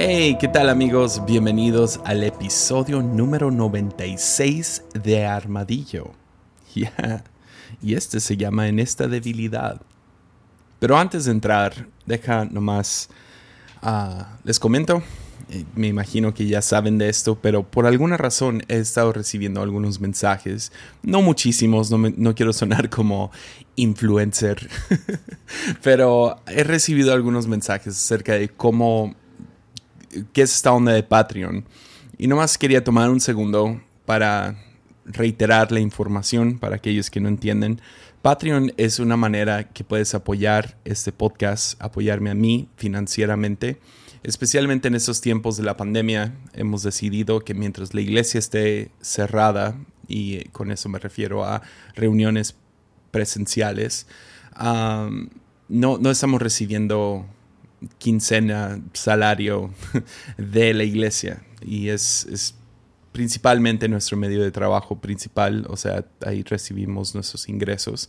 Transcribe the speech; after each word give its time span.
Hey, 0.00 0.36
¿qué 0.38 0.46
tal 0.46 0.68
amigos? 0.68 1.22
Bienvenidos 1.26 1.98
al 2.04 2.22
episodio 2.22 3.02
número 3.02 3.50
96 3.50 4.84
de 5.02 5.26
Armadillo. 5.26 6.12
Y 7.82 7.94
este 7.94 8.20
se 8.20 8.36
llama 8.36 8.68
En 8.68 8.78
esta 8.78 9.08
debilidad. 9.08 9.82
Pero 10.78 10.96
antes 10.96 11.24
de 11.24 11.32
entrar, 11.32 11.88
deja 12.06 12.44
nomás, 12.44 13.08
ah, 13.82 14.38
les 14.44 14.60
comento, 14.60 15.02
eh, 15.50 15.64
me 15.74 15.88
imagino 15.88 16.32
que 16.32 16.46
ya 16.46 16.62
saben 16.62 16.96
de 16.96 17.08
esto, 17.08 17.34
pero 17.34 17.68
por 17.68 17.84
alguna 17.84 18.16
razón 18.16 18.62
he 18.68 18.78
estado 18.78 19.12
recibiendo 19.12 19.62
algunos 19.62 19.98
mensajes, 20.00 20.70
no 21.02 21.22
muchísimos, 21.22 21.90
no, 21.90 21.98
no 21.98 22.36
quiero 22.36 22.52
sonar 22.52 22.88
como 22.88 23.32
influencer, 23.74 24.70
pero 25.82 26.36
he 26.46 26.62
recibido 26.62 27.12
algunos 27.12 27.48
mensajes 27.48 27.96
acerca 27.96 28.34
de 28.34 28.48
cómo 28.48 29.16
qué 30.32 30.42
es 30.42 30.54
esta 30.54 30.72
onda 30.72 30.92
de 30.92 31.02
Patreon. 31.02 31.64
Y 32.16 32.26
nomás 32.26 32.58
quería 32.58 32.82
tomar 32.82 33.10
un 33.10 33.20
segundo 33.20 33.80
para 34.04 34.56
reiterar 35.04 35.72
la 35.72 35.80
información 35.80 36.58
para 36.58 36.76
aquellos 36.76 37.10
que 37.10 37.20
no 37.20 37.28
entienden. 37.28 37.80
Patreon 38.22 38.72
es 38.76 38.98
una 38.98 39.16
manera 39.16 39.68
que 39.68 39.84
puedes 39.84 40.14
apoyar 40.14 40.76
este 40.84 41.12
podcast, 41.12 41.80
apoyarme 41.82 42.30
a 42.30 42.34
mí 42.34 42.68
financieramente. 42.76 43.80
Especialmente 44.24 44.88
en 44.88 44.96
estos 44.96 45.20
tiempos 45.20 45.56
de 45.56 45.62
la 45.62 45.76
pandemia, 45.76 46.34
hemos 46.52 46.82
decidido 46.82 47.40
que 47.40 47.54
mientras 47.54 47.94
la 47.94 48.00
iglesia 48.00 48.38
esté 48.38 48.90
cerrada, 49.00 49.76
y 50.08 50.44
con 50.48 50.72
eso 50.72 50.88
me 50.88 50.98
refiero 50.98 51.44
a 51.44 51.62
reuniones 51.94 52.56
presenciales, 53.12 54.06
no, 54.58 55.98
no 55.98 56.10
estamos 56.10 56.42
recibiendo 56.42 57.26
quincena, 57.98 58.80
salario 58.92 59.72
de 60.36 60.74
la 60.74 60.84
iglesia. 60.84 61.42
Y 61.62 61.88
es, 61.88 62.54
principalmente 63.12 63.88
nuestro 63.88 64.16
medio 64.16 64.42
de 64.42 64.50
trabajo 64.50 65.00
principal, 65.00 65.66
o 65.68 65.76
sea, 65.76 66.04
ahí 66.24 66.42
recibimos 66.42 67.14
nuestros 67.14 67.48
ingresos. 67.48 68.08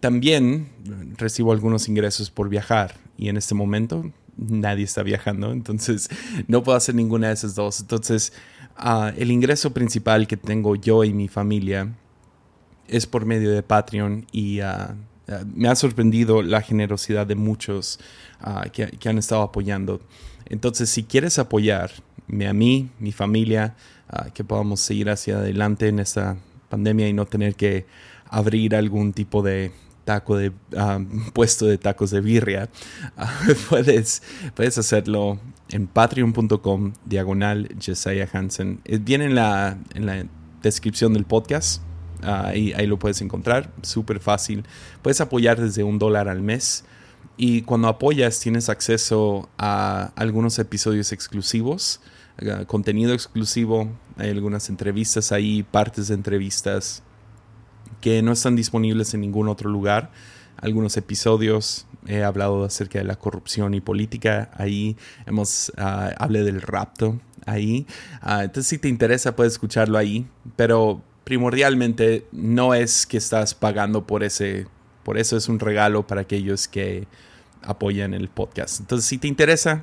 también 0.00 0.68
recibo 1.16 1.52
algunos 1.52 1.88
ingresos 1.88 2.30
por 2.30 2.48
viajar 2.48 2.94
y 3.16 3.28
en 3.28 3.36
este 3.36 3.54
momento 3.54 4.12
nadie 4.36 4.84
está 4.84 5.02
viajando, 5.02 5.50
entonces 5.50 6.10
no 6.46 6.62
puedo 6.62 6.76
hacer 6.76 6.94
ninguna 6.94 7.28
de 7.28 7.34
esas 7.34 7.54
dos. 7.54 7.80
Entonces, 7.80 8.32
ah, 8.76 9.12
el 9.16 9.30
ingreso 9.30 9.72
principal 9.72 10.26
que 10.26 10.36
tengo 10.36 10.76
yo 10.76 11.04
y 11.04 11.12
mi 11.12 11.28
familia 11.28 11.94
es 12.88 13.06
por 13.06 13.24
medio 13.24 13.50
de 13.50 13.62
Patreon 13.62 14.26
y... 14.32 14.60
Uh, 14.60 14.94
eh, 15.28 15.44
me 15.54 15.68
ha 15.68 15.74
sorprendido 15.74 16.42
la 16.42 16.62
generosidad 16.62 17.26
de 17.26 17.34
muchos 17.34 17.98
ah, 18.40 18.66
que, 18.72 19.08
han 19.08 19.18
estado 19.18 19.42
apoyando. 19.42 20.00
Entonces, 20.46 20.88
si 20.90 21.04
quieres 21.04 21.38
apoyarme 21.38 22.46
a 22.46 22.52
mí, 22.52 22.90
mi 22.98 23.12
familia, 23.12 23.74
ah, 24.08 24.26
que 24.32 24.44
podamos 24.44 24.80
seguir 24.80 25.10
hacia 25.10 25.38
adelante 25.38 25.88
en 25.88 25.98
esta 25.98 26.36
pandemia 26.68 27.08
y 27.08 27.12
no 27.12 27.26
tener 27.26 27.54
que 27.54 27.86
abrir 28.28 28.74
algún 28.74 29.12
tipo 29.12 29.42
de 29.42 29.72
taco 30.04 30.36
de 30.36 30.52
ah, 30.76 31.00
puesto 31.32 31.66
de 31.66 31.78
tacos 31.78 32.10
de 32.10 32.20
birria, 32.20 32.68
puedes, 33.68 34.22
puedes 34.54 34.78
hacerlo 34.78 35.40
en 35.70 35.88
patreon.com 35.88 36.92
diagonal 37.04 37.68
Jesiah 37.80 38.28
Hansen. 38.32 38.80
Eh, 38.84 38.98
viene 38.98 39.24
en 39.24 39.34
la, 39.34 39.76
en 39.94 40.06
la 40.06 40.24
descripción 40.62 41.12
del 41.12 41.24
podcast 41.24 41.82
ahí, 42.22 42.72
ahí 42.74 42.86
lo 42.86 42.98
puedes 42.98 43.20
encontrar, 43.20 43.70
súper 43.82 44.20
fácil. 44.20 44.64
Puedes 45.02 45.20
apoyar 45.20 45.60
desde 45.60 45.82
un 45.82 45.98
dólar 45.98 46.28
al 46.28 46.42
mes. 46.42 46.84
Y 47.36 47.62
cuando 47.62 47.88
apoyas 47.88 48.40
tienes 48.40 48.68
acceso 48.68 49.48
a 49.58 50.12
algunos 50.16 50.58
episodios 50.58 51.12
exclusivos, 51.12 52.00
contenido 52.66 53.12
exclusivo, 53.12 53.88
hay 54.16 54.30
algunas 54.30 54.68
entrevistas 54.68 55.32
ahí, 55.32 55.62
partes 55.62 56.08
de 56.08 56.14
entrevistas 56.14 57.02
que 58.00 58.22
no 58.22 58.32
están 58.32 58.56
disponibles 58.56 59.14
en 59.14 59.20
ningún 59.20 59.48
otro 59.48 59.70
lugar. 59.70 60.10
Algunos 60.58 60.96
episodios 60.96 61.86
he 62.06 62.22
hablado 62.24 62.64
acerca 62.64 62.98
de 62.98 63.04
la 63.04 63.16
corrupción 63.16 63.74
y 63.74 63.80
política, 63.80 64.50
ahí 64.54 64.96
hemos 65.26 65.70
uh, 65.76 66.12
hablé 66.16 66.42
del 66.42 66.62
rapto, 66.62 67.20
ahí. 67.44 67.86
Ah, 68.20 68.44
entonces 68.44 68.68
si 68.68 68.78
te 68.78 68.88
interesa 68.88 69.36
puedes 69.36 69.54
escucharlo 69.54 69.98
ahí, 69.98 70.26
pero 70.56 71.02
primordialmente 71.26 72.24
no 72.30 72.72
es 72.72 73.04
que 73.04 73.16
estás 73.16 73.52
pagando 73.52 74.06
por 74.06 74.22
ese, 74.22 74.68
por 75.02 75.18
eso 75.18 75.36
es 75.36 75.48
un 75.48 75.58
regalo 75.58 76.06
para 76.06 76.20
aquellos 76.20 76.68
que 76.68 77.08
apoyan 77.62 78.14
el 78.14 78.28
podcast. 78.28 78.78
Entonces, 78.78 79.08
si 79.08 79.18
te 79.18 79.26
interesa, 79.26 79.82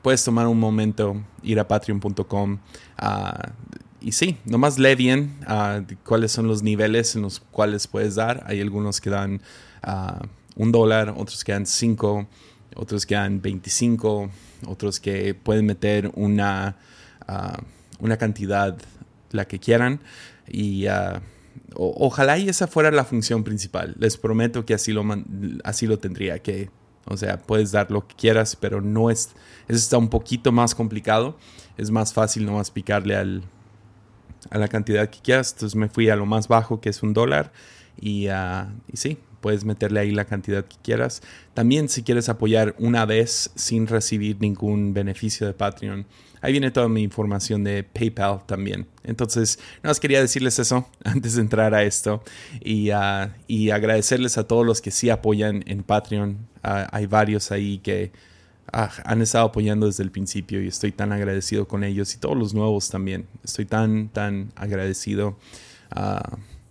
puedes 0.00 0.24
tomar 0.24 0.46
un 0.46 0.58
momento, 0.58 1.22
ir 1.42 1.60
a 1.60 1.68
patreon.com 1.68 2.60
ah, 2.96 3.50
y 4.00 4.12
sí, 4.12 4.38
nomás 4.46 4.78
lee 4.78 5.12
uh, 5.12 5.84
cuáles 6.02 6.32
son 6.32 6.48
los 6.48 6.62
niveles 6.62 7.14
en 7.14 7.20
los 7.20 7.40
cuales 7.40 7.86
puedes 7.86 8.14
dar. 8.14 8.42
Hay 8.46 8.62
algunos 8.62 9.02
que 9.02 9.10
dan 9.10 9.42
uh, 9.86 10.24
un 10.56 10.72
dólar, 10.72 11.10
otros 11.14 11.44
que 11.44 11.52
dan 11.52 11.66
cinco, 11.66 12.26
otros 12.74 13.04
que 13.04 13.16
dan 13.16 13.42
25, 13.42 14.30
otros 14.66 14.98
que 14.98 15.34
pueden 15.34 15.66
meter 15.66 16.10
una, 16.14 16.78
una 17.98 18.16
cantidad, 18.16 18.78
la 19.30 19.44
que 19.44 19.58
quieran. 19.58 20.00
Y 20.50 20.88
uh, 20.88 21.20
ojalá 21.74 22.38
y 22.38 22.48
esa 22.48 22.66
fuera 22.66 22.90
la 22.90 23.04
función 23.04 23.44
principal. 23.44 23.94
Les 23.98 24.16
prometo 24.16 24.64
que 24.64 24.74
así 24.74 24.92
lo, 24.92 25.04
así 25.64 25.86
lo 25.86 25.98
tendría. 25.98 26.40
Que, 26.40 26.70
o 27.06 27.16
sea, 27.16 27.38
puedes 27.38 27.72
dar 27.72 27.90
lo 27.90 28.06
que 28.06 28.14
quieras, 28.16 28.56
pero 28.56 28.80
no 28.80 29.10
es. 29.10 29.30
Eso 29.68 29.78
está 29.78 29.98
un 29.98 30.08
poquito 30.08 30.52
más 30.52 30.74
complicado. 30.74 31.36
Es 31.76 31.90
más 31.90 32.12
fácil 32.12 32.44
nomás 32.44 32.70
picarle 32.70 33.16
al, 33.16 33.42
a 34.50 34.58
la 34.58 34.68
cantidad 34.68 35.08
que 35.08 35.20
quieras. 35.20 35.52
Entonces 35.52 35.76
me 35.76 35.88
fui 35.88 36.10
a 36.10 36.16
lo 36.16 36.26
más 36.26 36.48
bajo, 36.48 36.80
que 36.80 36.88
es 36.90 37.02
un 37.02 37.12
dólar. 37.12 37.52
Y, 38.00 38.28
uh, 38.28 38.66
y 38.92 38.96
sí, 38.96 39.18
puedes 39.40 39.64
meterle 39.64 40.00
ahí 40.00 40.10
la 40.10 40.24
cantidad 40.24 40.64
que 40.64 40.76
quieras. 40.82 41.22
También 41.54 41.88
si 41.88 42.02
quieres 42.02 42.28
apoyar 42.28 42.74
una 42.78 43.04
vez 43.04 43.50
sin 43.54 43.86
recibir 43.86 44.36
ningún 44.40 44.94
beneficio 44.94 45.46
de 45.46 45.54
Patreon, 45.54 46.06
ahí 46.40 46.52
viene 46.52 46.70
toda 46.70 46.88
mi 46.88 47.02
información 47.02 47.64
de 47.64 47.82
PayPal 47.82 48.44
también. 48.46 48.86
Entonces, 49.04 49.58
nada 49.82 49.90
más 49.90 50.00
quería 50.00 50.20
decirles 50.20 50.58
eso 50.58 50.88
antes 51.04 51.34
de 51.34 51.40
entrar 51.42 51.74
a 51.74 51.82
esto 51.82 52.22
y, 52.60 52.90
uh, 52.92 53.30
y 53.46 53.70
agradecerles 53.70 54.38
a 54.38 54.44
todos 54.46 54.66
los 54.66 54.80
que 54.80 54.90
sí 54.90 55.10
apoyan 55.10 55.62
en 55.66 55.82
Patreon. 55.82 56.48
Uh, 56.62 56.86
hay 56.90 57.06
varios 57.06 57.50
ahí 57.50 57.78
que 57.78 58.12
uh, 58.72 58.86
han 59.04 59.22
estado 59.22 59.46
apoyando 59.46 59.86
desde 59.86 60.02
el 60.02 60.10
principio 60.10 60.62
y 60.62 60.68
estoy 60.68 60.92
tan 60.92 61.12
agradecido 61.12 61.66
con 61.66 61.84
ellos 61.84 62.14
y 62.14 62.18
todos 62.18 62.36
los 62.36 62.54
nuevos 62.54 62.88
también. 62.88 63.26
Estoy 63.44 63.64
tan, 63.64 64.08
tan 64.08 64.52
agradecido. 64.56 65.38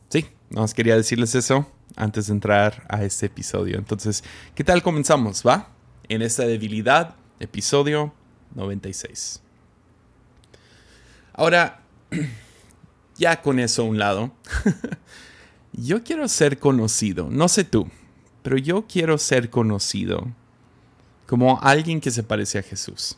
sí, 0.09 0.25
nada 0.49 0.61
más 0.61 0.73
quería 0.73 0.95
decirles 0.95 1.35
eso 1.35 1.67
antes 1.99 2.27
de 2.27 2.33
entrar 2.33 2.85
a 2.89 3.03
este 3.03 3.27
episodio. 3.27 3.77
Entonces, 3.77 4.23
¿qué 4.55 4.63
tal 4.63 4.81
comenzamos? 4.81 5.43
¿Va? 5.45 5.69
En 6.07 6.21
esta 6.21 6.43
debilidad, 6.43 7.15
episodio 7.39 8.13
96. 8.55 9.41
Ahora, 11.33 11.81
ya 13.17 13.41
con 13.41 13.59
eso 13.59 13.83
a 13.83 13.85
un 13.85 13.99
lado, 13.99 14.31
yo 15.73 16.03
quiero 16.03 16.27
ser 16.27 16.57
conocido, 16.57 17.27
no 17.29 17.47
sé 17.47 17.65
tú, 17.65 17.89
pero 18.41 18.57
yo 18.57 18.87
quiero 18.87 19.17
ser 19.17 19.49
conocido 19.49 20.27
como 21.27 21.59
alguien 21.61 22.01
que 22.01 22.11
se 22.11 22.23
parece 22.23 22.59
a 22.59 22.63
Jesús. 22.63 23.17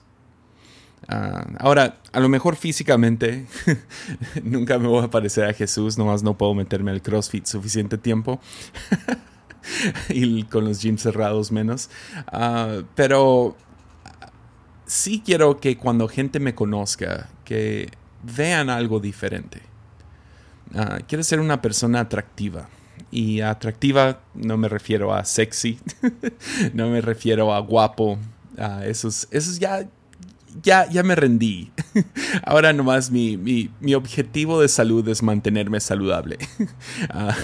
Ah, 1.07 1.47
ahora, 1.59 1.97
a 2.11 2.19
lo 2.19 2.29
mejor 2.29 2.55
físicamente 2.55 3.47
nunca 4.43 4.77
me 4.77 4.87
voy 4.87 5.03
a 5.03 5.09
parecer 5.09 5.45
a 5.45 5.53
Jesús, 5.53 5.97
nomás 5.97 6.21
no 6.21 6.37
puedo 6.37 6.53
meterme 6.53 6.91
al 6.91 7.01
CrossFit 7.01 7.45
suficiente 7.45 7.97
tiempo. 7.97 8.39
y 10.09 10.43
con 10.43 10.65
los 10.65 10.81
gyms 10.81 11.01
cerrados 11.01 11.51
menos. 11.51 11.89
Ah, 12.27 12.81
pero 12.95 13.55
sí 14.85 15.21
quiero 15.25 15.59
que 15.59 15.77
cuando 15.77 16.07
gente 16.07 16.39
me 16.39 16.55
conozca, 16.55 17.29
que 17.45 17.89
vean 18.23 18.69
algo 18.69 18.99
diferente. 18.99 19.61
Ah, 20.73 20.99
quiero 21.07 21.23
ser 21.23 21.39
una 21.39 21.61
persona 21.61 22.01
atractiva. 22.01 22.69
Y 23.09 23.41
atractiva 23.41 24.21
no 24.33 24.57
me 24.57 24.69
refiero 24.69 25.13
a 25.13 25.25
sexy, 25.25 25.79
no 26.73 26.89
me 26.89 27.01
refiero 27.01 27.53
a 27.53 27.59
guapo. 27.59 28.17
esos, 28.83 29.27
esos 29.31 29.59
ya, 29.59 29.87
ya, 30.63 30.89
ya 30.89 31.03
me 31.03 31.15
rendí. 31.15 31.71
Ahora 32.45 32.73
nomás 32.73 33.11
mi, 33.11 33.37
mi, 33.37 33.93
objetivo 33.93 34.61
de 34.61 34.67
salud 34.67 35.07
es 35.07 35.23
mantenerme 35.23 35.79
saludable. 35.79 36.37
Ah, 37.09 37.35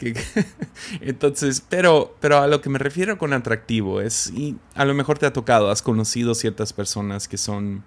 entonces, 1.00 1.62
pero, 1.68 2.16
pero 2.20 2.38
a 2.38 2.46
lo 2.46 2.60
que 2.60 2.68
me 2.68 2.78
refiero 2.78 3.18
con 3.18 3.32
atractivo 3.32 4.00
es, 4.00 4.30
y 4.30 4.56
a 4.74 4.84
lo 4.84 4.94
mejor 4.94 5.18
te 5.18 5.26
ha 5.26 5.32
tocado, 5.32 5.70
has 5.70 5.82
conocido 5.82 6.34
ciertas 6.34 6.72
personas 6.72 7.26
que 7.26 7.36
son, 7.36 7.82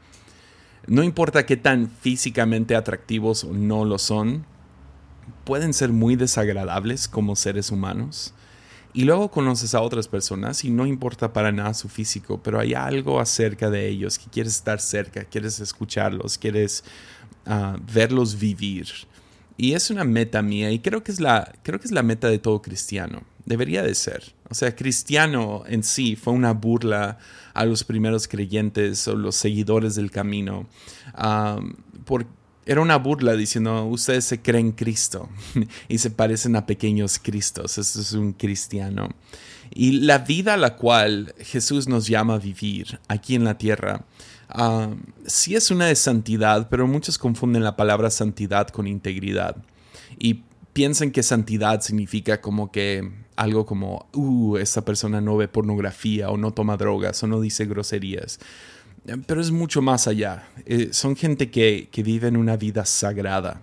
no 0.88 1.04
importa 1.04 1.46
qué 1.46 1.56
tan 1.56 1.90
físicamente 1.90 2.76
atractivos 2.76 3.44
o 3.44 3.54
no 3.54 3.86
lo 3.86 4.00
son, 4.00 4.46
pueden 5.44 5.74
ser 5.74 5.90
muy 5.90 6.16
desagradables 6.16 7.08
como 7.08 7.36
seres 7.36 7.72
humanos. 7.72 8.34
Y 8.94 9.06
luego 9.06 9.32
conoces 9.32 9.74
a 9.74 9.82
otras 9.82 10.08
personas 10.08 10.64
y 10.64 10.70
no 10.70 10.86
importa 10.86 11.34
para 11.34 11.52
nada 11.52 11.74
su 11.74 11.90
físico, 11.90 12.40
pero 12.44 12.60
hay 12.60 12.76
algo 12.76 13.20
acerca 13.20 13.72
de 13.72 13.88
ellos 13.88 14.20
que 14.20 14.30
quieres 14.30 14.56
estar 14.56 14.80
cerca, 14.80 15.24
quieres 15.26 15.60
escucharlos, 15.60 16.38
quieres 16.38 16.84
ah, 17.48 17.76
verlos 17.92 18.38
vivir. 18.38 18.88
Y 19.58 19.74
es 19.74 19.90
una 19.90 20.04
meta 20.04 20.44
mía 20.44 20.72
y 20.72 20.80
creo 20.80 21.04
que 21.04 21.12
es 21.12 21.20
la, 21.20 21.54
creo 21.64 21.80
que 21.80 21.86
es 21.86 21.92
la 21.92 22.04
meta 22.04 22.28
de 22.28 22.38
todo 22.38 22.62
cristiano. 22.62 23.24
Debería 23.46 23.82
de 23.82 23.96
ser. 23.96 24.34
O 24.50 24.54
sea, 24.54 24.76
cristiano 24.76 25.64
en 25.68 25.84
sí 25.84 26.16
fue 26.16 26.34
una 26.34 26.54
burla 26.54 27.18
a 27.54 27.66
los 27.66 27.84
primeros 27.84 28.28
creyentes 28.28 29.08
o 29.08 29.16
los 29.16 29.36
seguidores 29.36 29.96
del 29.96 30.12
camino. 30.12 30.68
Era 32.66 32.82
una 32.82 32.98
burla 32.98 33.34
diciendo, 33.34 33.86
ustedes 33.86 34.26
se 34.26 34.42
creen 34.42 34.72
Cristo 34.72 35.30
y 35.88 35.98
se 35.98 36.10
parecen 36.10 36.56
a 36.56 36.66
pequeños 36.66 37.20
Cristos. 37.20 37.78
Eso 37.78 38.02
es 38.02 38.14
un 38.14 38.34
cristiano. 38.34 39.10
Y 39.74 40.00
la 40.02 40.20
vida 40.20 40.54
a 40.54 40.58
la 40.58 40.76
cual 40.76 41.34
Jesús 41.40 41.88
nos 41.88 42.08
llama 42.08 42.36
a 42.36 42.40
vivir 42.40 43.00
aquí 43.08 43.36
en 43.36 43.44
la 43.44 43.58
tierra, 43.58 44.06
sí 45.26 45.56
es 45.56 45.72
una 45.72 45.88
de 45.88 45.96
santidad, 45.96 46.70
pero 46.70 46.88
muchos 46.88 47.18
confunden 47.18 47.64
la 47.64 47.76
palabra 47.76 48.10
santidad 48.10 48.68
con 48.68 48.88
integridad. 48.88 49.56
Y 50.20 50.44
piensan 50.74 51.12
que 51.12 51.24
santidad 51.24 51.82
significa 51.82 52.42
como 52.42 52.72
que 52.72 53.12
algo 53.36 53.66
como, 53.66 54.08
uh, 54.14 54.58
esta 54.58 54.86
persona 54.86 55.22
no 55.22 55.38
ve 55.38 55.48
pornografía 55.48 56.30
o 56.30 56.38
no 56.38 56.52
toma 56.52 56.78
drogas 56.78 57.24
o 57.24 57.28
no 57.28 57.42
dice 57.42 57.66
groserías. 57.66 58.40
Pero 59.06 59.42
es 59.42 59.52
mucho 59.52 59.82
más 59.82 60.08
allá. 60.08 60.48
Eh, 60.66 60.90
son 60.92 61.16
gente 61.16 61.52
que, 61.52 61.90
que 61.92 62.04
viven 62.04 62.38
una 62.38 62.56
vida 62.56 62.86
sagrada. 62.86 63.62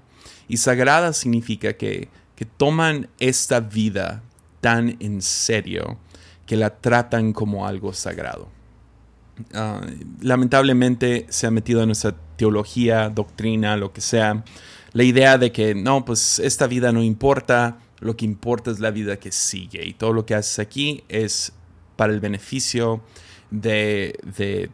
Y 0.49 0.59
sagrada 0.59 1.13
significa 1.13 1.75
que, 1.75 2.09
que 2.37 2.45
toman 2.45 3.09
esta 3.19 3.61
vida 3.61 4.23
tan 4.61 4.97
en 5.01 5.23
serio 5.23 5.99
que 6.47 6.57
la 6.57 6.71
tratan 6.71 7.33
como 7.33 7.67
algo 7.67 7.93
sagrado. 7.93 8.49
Ah, 9.55 9.81
lamentablemente 10.21 11.27
se 11.31 11.47
ha 11.47 11.51
metido 11.51 11.81
en 11.81 11.87
nuestra 11.87 12.15
teología, 12.37 13.09
doctrina, 13.09 13.77
lo 13.77 13.93
que 13.93 14.01
sea, 14.01 14.45
la 14.93 15.05
idea 15.05 15.39
de 15.39 15.53
que 15.53 15.75
no, 15.75 16.05
pues 16.05 16.39
esta 16.41 16.67
vida 16.67 16.93
no 16.93 17.03
importa, 17.03 17.79
lo 18.01 18.17
que 18.17 18.25
importa 18.25 18.71
es 18.71 18.81
la 18.81 18.91
vida 18.91 19.17
que 19.19 19.31
sigue 19.31 19.85
y 19.87 19.95
todo 19.95 20.13
lo 20.13 20.27
que 20.27 20.35
haces 20.35 20.59
aquí 20.59 21.05
es 21.09 21.53
para 21.97 22.13
el 22.13 22.21
beneficio 22.21 23.03
de, 23.51 24.19
de 24.37 24.71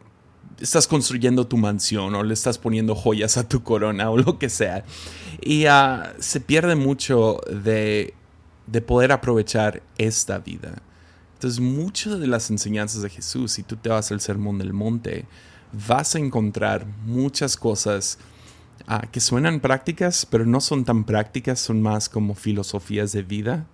estás 0.59 0.87
construyendo 0.87 1.47
tu 1.47 1.57
mansión 1.57 2.15
o 2.15 2.23
le 2.23 2.33
estás 2.33 2.57
poniendo 2.57 2.95
joyas 2.95 3.37
a 3.37 3.47
tu 3.47 3.63
corona 3.63 4.09
o 4.09 4.17
lo 4.17 4.39
que 4.39 4.49
sea. 4.49 4.85
Y 5.41 5.65
ah, 5.65 6.13
se 6.19 6.39
pierde 6.39 6.75
mucho 6.75 7.39
de, 7.49 8.13
de, 8.65 8.81
poder 8.81 9.11
aprovechar 9.11 9.83
esta 9.97 10.39
vida. 10.39 10.81
Entonces, 11.33 11.59
muchas 11.59 12.19
de 12.19 12.27
las 12.27 12.49
enseñanzas 12.49 13.01
de 13.03 13.09
Jesús, 13.09 13.51
si 13.51 13.63
tú 13.63 13.75
te 13.75 13.89
vas 13.89 14.11
al 14.11 14.21
Sermón 14.21 14.57
del 14.57 14.73
Monte, 14.73 15.25
vas 15.87 16.15
a 16.15 16.19
encontrar 16.19 16.85
muchas 17.05 17.55
cosas 17.55 18.17
Ah, 18.85 19.05
que 19.11 19.19
suenan 19.19 19.59
prácticas, 19.59 20.25
pero 20.25 20.45
no 20.45 20.61
son 20.61 20.85
tan 20.85 21.03
prácticas, 21.03 21.59
son 21.59 21.81
más 21.81 22.07
como 22.07 22.35
filosofías 22.35 23.11
de 23.11 23.21
vida, 23.21 23.67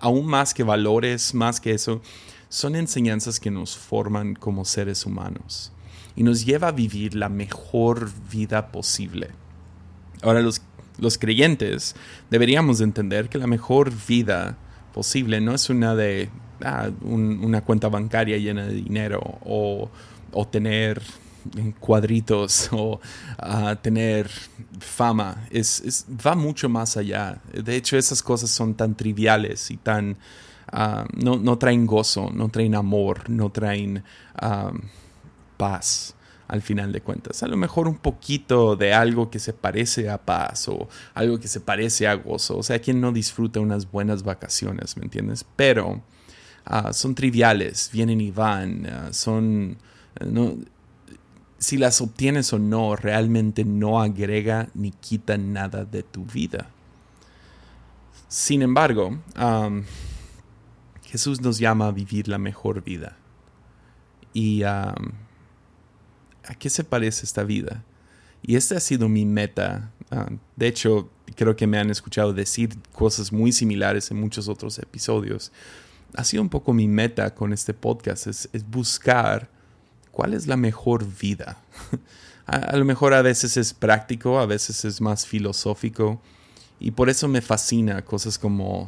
aún 0.00 0.26
más 0.26 0.52
que 0.52 0.62
valores, 0.62 1.34
más 1.34 1.60
que 1.60 1.72
eso, 1.72 2.02
son 2.50 2.76
enseñanzas 2.76 3.40
que 3.40 3.50
nos 3.50 3.76
forman 3.78 4.34
como 4.34 4.66
seres 4.66 5.06
humanos 5.06 5.72
y 6.20 6.22
nos 6.22 6.44
lleva 6.44 6.68
a 6.68 6.72
vivir 6.72 7.14
la 7.14 7.30
mejor 7.30 8.10
vida 8.30 8.70
posible. 8.72 9.30
Ahora, 10.20 10.42
los, 10.42 10.60
los 10.98 11.16
creyentes 11.16 11.96
deberíamos 12.28 12.82
entender 12.82 13.30
que 13.30 13.38
la 13.38 13.46
mejor 13.46 13.90
vida 14.06 14.58
posible 14.92 15.40
no 15.40 15.54
es 15.54 15.70
una 15.70 15.94
de 15.94 16.28
ah, 16.62 16.90
una 17.00 17.62
cuenta 17.62 17.88
bancaria 17.88 18.36
llena 18.36 18.66
de 18.66 18.74
dinero 18.74 19.38
o, 19.46 19.88
o 20.32 20.46
tener 20.46 21.00
en 21.56 21.72
cuadritos 21.72 22.68
o 22.72 23.00
a 23.38 23.76
tener 23.76 24.30
fama. 24.78 25.46
Es, 25.50 26.04
va 26.26 26.34
mucho 26.34 26.68
más 26.68 26.98
allá. 26.98 27.40
De 27.50 27.76
hecho, 27.76 27.96
esas 27.96 28.22
cosas 28.22 28.50
son 28.50 28.74
tan 28.74 28.94
triviales 28.94 29.70
y 29.70 29.78
tan... 29.78 30.18
Ah, 30.70 31.06
no, 31.14 31.56
traen 31.56 31.86
gozo, 31.86 32.30
no 32.30 32.50
traen 32.50 32.74
amor, 32.74 33.28
no 33.30 33.50
traen 33.50 34.04
ah, 34.36 34.70
paz 35.60 36.14
al 36.48 36.62
final 36.62 36.90
de 36.90 37.02
cuentas. 37.02 37.42
A 37.42 37.48
lo 37.48 37.58
mejor 37.58 37.86
un 37.86 37.98
poquito 37.98 38.76
de 38.76 38.94
algo 38.94 39.30
que 39.30 39.38
se 39.38 39.52
parece 39.52 40.08
a 40.08 40.16
paz 40.16 40.68
o 40.68 40.88
algo 41.12 41.38
que 41.38 41.48
se 41.48 41.60
parece 41.60 42.08
a 42.08 42.14
gozo. 42.14 42.56
O 42.56 42.62
sea, 42.62 42.80
quien 42.80 42.98
no 43.02 43.12
disfruta 43.12 43.60
unas 43.60 43.90
buenas 43.90 44.22
vacaciones, 44.22 44.96
¿me 44.96 45.04
entiendes? 45.04 45.44
Pero 45.54 46.02
ah, 46.64 46.94
son 46.94 47.14
triviales, 47.14 47.90
vienen 47.92 48.22
y 48.22 48.30
van, 48.30 48.88
son... 49.12 49.76
No, 50.26 50.56
si 51.58 51.76
las 51.76 52.00
obtienes 52.00 52.52
o 52.54 52.58
no, 52.58 52.96
realmente 52.96 53.64
no 53.64 54.00
agrega 54.00 54.70
ni 54.74 54.92
quita 54.92 55.36
nada 55.36 55.84
de 55.84 56.02
tu 56.02 56.24
vida. 56.24 56.70
Sin 58.28 58.62
embargo, 58.62 59.18
Jesús 61.04 61.42
nos 61.42 61.58
llama 61.58 61.88
a 61.88 61.92
vivir 61.92 62.28
la 62.28 62.38
mejor 62.38 62.82
vida. 62.82 63.18
¿Y 64.32 64.62
a 66.44 66.54
qué 66.54 66.70
se 66.70 66.84
parece 66.84 67.24
esta 67.24 67.44
vida? 67.44 67.82
Y 68.42 68.56
esta 68.56 68.76
ha 68.76 68.80
sido 68.80 69.08
mi 69.08 69.24
meta. 69.24 69.90
de 70.56 70.66
hecho, 70.66 71.10
creo 71.36 71.56
que 71.56 71.66
me 71.66 71.78
han 71.78 71.90
escuchado 71.90 72.32
decir 72.32 72.76
cosas 72.92 73.32
muy 73.32 73.52
similares 73.52 74.10
en 74.10 74.20
muchos 74.20 74.48
otros 74.48 74.78
episodios. 74.78 75.52
Ha 76.14 76.24
sido 76.24 76.42
un 76.42 76.48
poco 76.48 76.72
mi 76.72 76.88
meta 76.88 77.34
con 77.34 77.52
este 77.52 77.74
podcast, 77.74 78.26
es 78.26 78.48
buscar 78.68 79.48
¿cuál 80.10 80.34
es 80.34 80.46
la 80.46 80.56
mejor 80.56 81.06
vida? 81.18 81.58
a, 82.46 82.76
lo 82.76 82.84
mejor 82.84 83.14
a 83.14 83.22
veces 83.22 83.56
es 83.56 83.72
práctico, 83.72 84.38
a 84.38 84.46
veces 84.46 84.84
es 84.84 85.00
más 85.00 85.26
filosófico. 85.26 86.20
Y 86.80 86.92
por 86.92 87.10
eso 87.10 87.28
me 87.28 87.42
fascina 87.42 88.02
cosas 88.02 88.38
como 88.38 88.86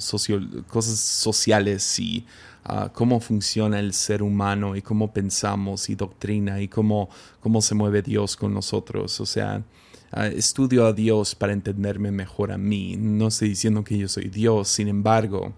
cosas 0.66 0.98
sociales 0.98 1.98
y 1.98 2.24
ah, 2.64 2.90
cómo 2.92 3.20
funciona 3.20 3.78
el 3.78 3.92
ser 3.92 4.22
humano 4.22 4.74
y 4.74 4.80
cómo 4.80 5.12
pensamos 5.12 5.90
y 5.90 5.94
doctrina 5.94 6.62
y 6.62 6.68
cómo, 6.68 7.10
cómo 7.40 7.60
se 7.60 7.74
mueve 7.74 8.00
Dios 8.00 8.34
con 8.34 8.54
nosotros. 8.54 9.20
O 9.20 9.26
sea, 9.26 9.62
ah, 10.10 10.26
estudio 10.26 10.86
a 10.86 10.94
Dios 10.94 11.34
para 11.34 11.52
entenderme 11.52 12.10
mejor 12.10 12.50
a 12.50 12.56
mí. 12.56 12.96
No 12.96 13.28
estoy 13.28 13.50
diciendo 13.50 13.84
que 13.84 13.98
yo 13.98 14.08
soy 14.08 14.30
Dios, 14.30 14.68
sin 14.68 14.88
embargo, 14.88 15.52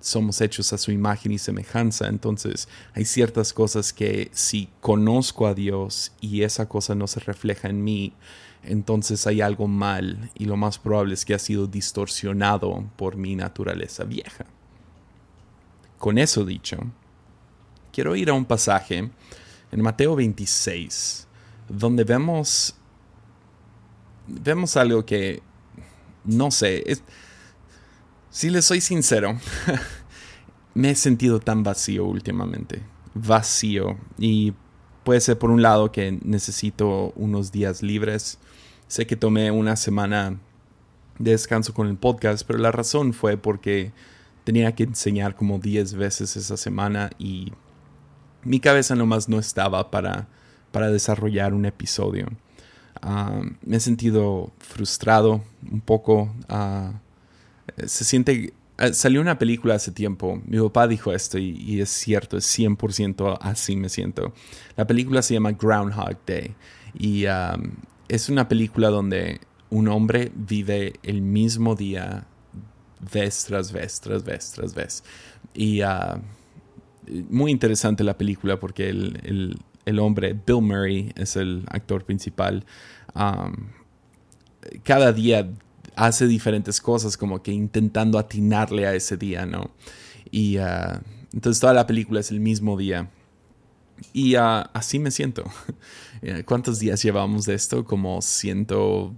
somos 0.00 0.40
hechos 0.40 0.72
a 0.72 0.78
su 0.78 0.90
imagen 0.90 1.30
y 1.30 1.38
semejanza. 1.38 2.08
Entonces 2.08 2.68
hay 2.92 3.04
ciertas 3.04 3.52
cosas 3.52 3.92
que 3.92 4.30
si 4.32 4.68
conozco 4.80 5.46
a 5.46 5.54
Dios 5.54 6.10
y 6.20 6.42
esa 6.42 6.68
cosa 6.68 6.96
no 6.96 7.06
se 7.06 7.20
refleja 7.20 7.68
en 7.68 7.84
mí, 7.84 8.12
entonces 8.66 9.26
hay 9.26 9.40
algo 9.40 9.68
mal 9.68 10.30
y 10.34 10.44
lo 10.46 10.56
más 10.56 10.78
probable 10.78 11.14
es 11.14 11.24
que 11.24 11.34
ha 11.34 11.38
sido 11.38 11.66
distorsionado 11.66 12.84
por 12.96 13.16
mi 13.16 13.36
naturaleza 13.36 14.04
vieja. 14.04 14.46
Con 15.98 16.18
eso 16.18 16.44
dicho, 16.44 16.78
quiero 17.92 18.16
ir 18.16 18.30
a 18.30 18.34
un 18.34 18.44
pasaje 18.44 19.10
en 19.72 19.82
Mateo 19.82 20.16
26, 20.16 21.26
donde 21.68 22.04
vemos, 22.04 22.74
vemos 24.26 24.76
algo 24.76 25.04
que, 25.04 25.42
no 26.24 26.50
sé, 26.50 26.84
si 28.30 28.50
les 28.50 28.64
soy 28.64 28.80
sincero, 28.80 29.38
me 30.74 30.90
he 30.90 30.94
sentido 30.96 31.38
tan 31.40 31.62
vacío 31.62 32.04
últimamente. 32.04 32.82
Vacío. 33.14 33.96
Y 34.18 34.52
puede 35.04 35.20
ser 35.20 35.38
por 35.38 35.50
un 35.50 35.62
lado 35.62 35.92
que 35.92 36.18
necesito 36.22 37.12
unos 37.14 37.52
días 37.52 37.82
libres. 37.82 38.38
Sé 38.94 39.08
que 39.08 39.16
tomé 39.16 39.50
una 39.50 39.74
semana 39.74 40.38
de 41.18 41.32
descanso 41.32 41.74
con 41.74 41.88
el 41.88 41.96
podcast, 41.96 42.46
pero 42.46 42.60
la 42.60 42.70
razón 42.70 43.12
fue 43.12 43.36
porque 43.36 43.90
tenía 44.44 44.72
que 44.76 44.84
enseñar 44.84 45.34
como 45.34 45.58
10 45.58 45.94
veces 45.94 46.36
esa 46.36 46.56
semana 46.56 47.10
y 47.18 47.50
mi 48.44 48.60
cabeza 48.60 48.94
nomás 48.94 49.28
no 49.28 49.40
estaba 49.40 49.90
para, 49.90 50.28
para 50.70 50.92
desarrollar 50.92 51.54
un 51.54 51.66
episodio. 51.66 52.28
Ah, 53.02 53.42
me 53.62 53.78
he 53.78 53.80
sentido 53.80 54.52
frustrado 54.60 55.42
un 55.68 55.80
poco. 55.80 56.32
Uh, 56.48 56.92
se 57.88 58.04
siente... 58.04 58.54
Eh, 58.78 58.92
salió 58.92 59.20
una 59.20 59.40
película 59.40 59.74
hace 59.74 59.90
tiempo, 59.90 60.40
mi 60.46 60.60
papá 60.60 60.86
dijo 60.86 61.12
esto 61.12 61.36
y, 61.36 61.80
es 61.80 61.90
cierto, 61.90 62.36
es 62.36 62.46
100% 62.56 63.38
así 63.40 63.74
me 63.74 63.88
siento. 63.88 64.32
La 64.76 64.86
película 64.86 65.20
se 65.20 65.34
llama 65.34 65.50
Groundhog 65.50 66.16
Day 66.24 66.54
y 66.96 67.24
es 68.08 68.28
una 68.28 68.48
película 68.48 68.90
donde 68.90 69.40
un 69.70 69.88
hombre 69.88 70.30
vive 70.34 70.94
el 71.02 71.22
mismo 71.22 71.74
día 71.74 72.26
vez 73.12 73.44
tras 73.46 73.72
vez, 73.72 74.00
tras 74.00 74.24
vez, 74.24 74.52
tras 74.52 74.74
vez. 74.74 75.04
Y 75.52 75.82
uh, 75.82 76.20
muy 77.28 77.50
interesante 77.50 78.04
la 78.04 78.16
película 78.16 78.58
porque 78.58 78.88
el, 78.88 79.58
el, 79.84 79.98
hombre, 79.98 80.38
Bill 80.46 80.62
Murray, 80.62 81.12
es 81.16 81.36
el 81.36 81.64
actor 81.68 82.04
principal. 82.04 82.64
Cada 84.82 85.12
día 85.12 85.48
hace 85.96 86.26
diferentes 86.26 86.80
cosas 86.80 87.16
como 87.16 87.42
que 87.42 87.52
intentando 87.52 88.18
atinarle 88.18 88.86
a 88.86 88.94
ese 88.94 89.16
día, 89.16 89.46
¿no? 89.46 89.70
Y 90.30 90.56
ah, 90.56 91.00
entonces 91.32 91.60
toda 91.60 91.72
la 91.74 91.86
película 91.86 92.20
es 92.20 92.30
el 92.30 92.40
mismo 92.40 92.76
día. 92.76 93.10
Y 94.12 94.34
ah, 94.36 94.70
así 94.72 94.98
me 94.98 95.10
siento. 95.10 95.44
Eh, 96.26 96.42
¿Cuántos 96.42 96.78
días 96.78 97.02
llevamos 97.02 97.44
de 97.44 97.52
esto? 97.52 97.84
Como 97.84 98.22
ciento, 98.22 99.14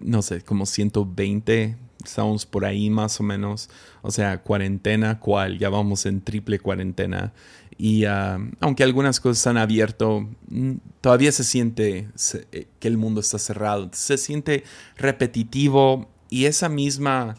no 0.00 0.22
sé, 0.22 0.42
como 0.42 0.66
120. 0.66 1.76
Estamos 2.04 2.46
por 2.46 2.64
ahí 2.64 2.90
más 2.90 3.18
o 3.18 3.24
menos. 3.24 3.68
O 4.02 4.12
sea, 4.12 4.40
cuarentena, 4.40 5.18
¿cuál? 5.18 5.58
Ya 5.58 5.68
vamos 5.68 6.06
en 6.06 6.20
triple 6.20 6.60
cuarentena. 6.60 7.32
Y 7.76 8.04
ah, 8.04 8.38
aunque 8.60 8.82
algunas 8.82 9.20
cosas 9.20 9.46
han 9.48 9.56
abierto, 9.56 10.28
mm, 10.48 10.74
todavía 11.00 11.32
se 11.32 11.42
siente 11.44 12.08
eh, 12.52 12.68
que 12.78 12.88
el 12.88 12.98
mundo 12.98 13.20
está 13.20 13.38
cerrado. 13.38 13.90
Se 13.92 14.16
siente 14.16 14.64
repetitivo 14.96 16.08
y 16.28 16.44
esa 16.46 16.68
misma, 16.68 17.36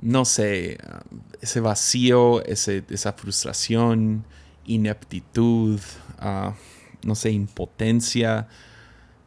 no 0.00 0.24
sé, 0.24 0.78
ah, 0.86 1.02
ese 1.40 1.60
vacío, 1.60 2.44
ese, 2.44 2.84
esa 2.90 3.14
frustración, 3.14 4.24
ineptitud, 4.66 5.80
no 7.02 7.14
sé, 7.14 7.30
impotencia 7.30 8.48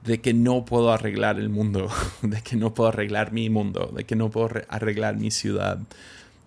de 0.03 0.19
que 0.21 0.33
no 0.33 0.65
puedo 0.65 0.91
arreglar 0.91 1.39
el 1.39 1.49
mundo, 1.49 1.89
de 2.21 2.41
que 2.41 2.55
no 2.55 2.73
puedo 2.73 2.89
arreglar 2.89 3.31
mi 3.31 3.49
mundo, 3.49 3.91
de 3.95 4.03
que 4.03 4.15
no 4.15 4.29
puedo 4.29 4.49
arreglar 4.69 5.17
mi 5.17 5.31
ciudad, 5.31 5.79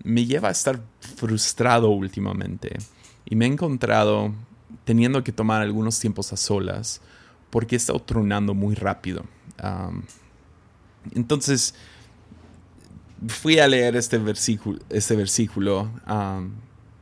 me 0.05 0.27
lleva 0.27 0.49
a 0.49 0.53
estar 0.53 0.81
frustrado 1.01 1.91
últimamente. 1.91 2.77
Y 3.25 3.35
me 3.35 3.47
he 3.47 3.49
encontrado 3.49 4.33
teniendo 4.85 5.25
que 5.25 5.33
tomar 5.33 5.63
algunos 5.63 5.99
tiempos 5.99 6.33
a 6.33 6.37
solas 6.37 7.01
porque 7.51 7.77
he 7.77 7.79
estado 7.79 7.99
tronando 8.01 8.55
muy 8.55 8.75
rápido. 8.75 9.25
entonces, 11.15 11.75
fui 13.27 13.59
a 13.59 13.67
leer 13.67 13.97
este 13.97 14.19
versículo, 14.19 14.79
este 14.91 15.17
versículo 15.17 15.91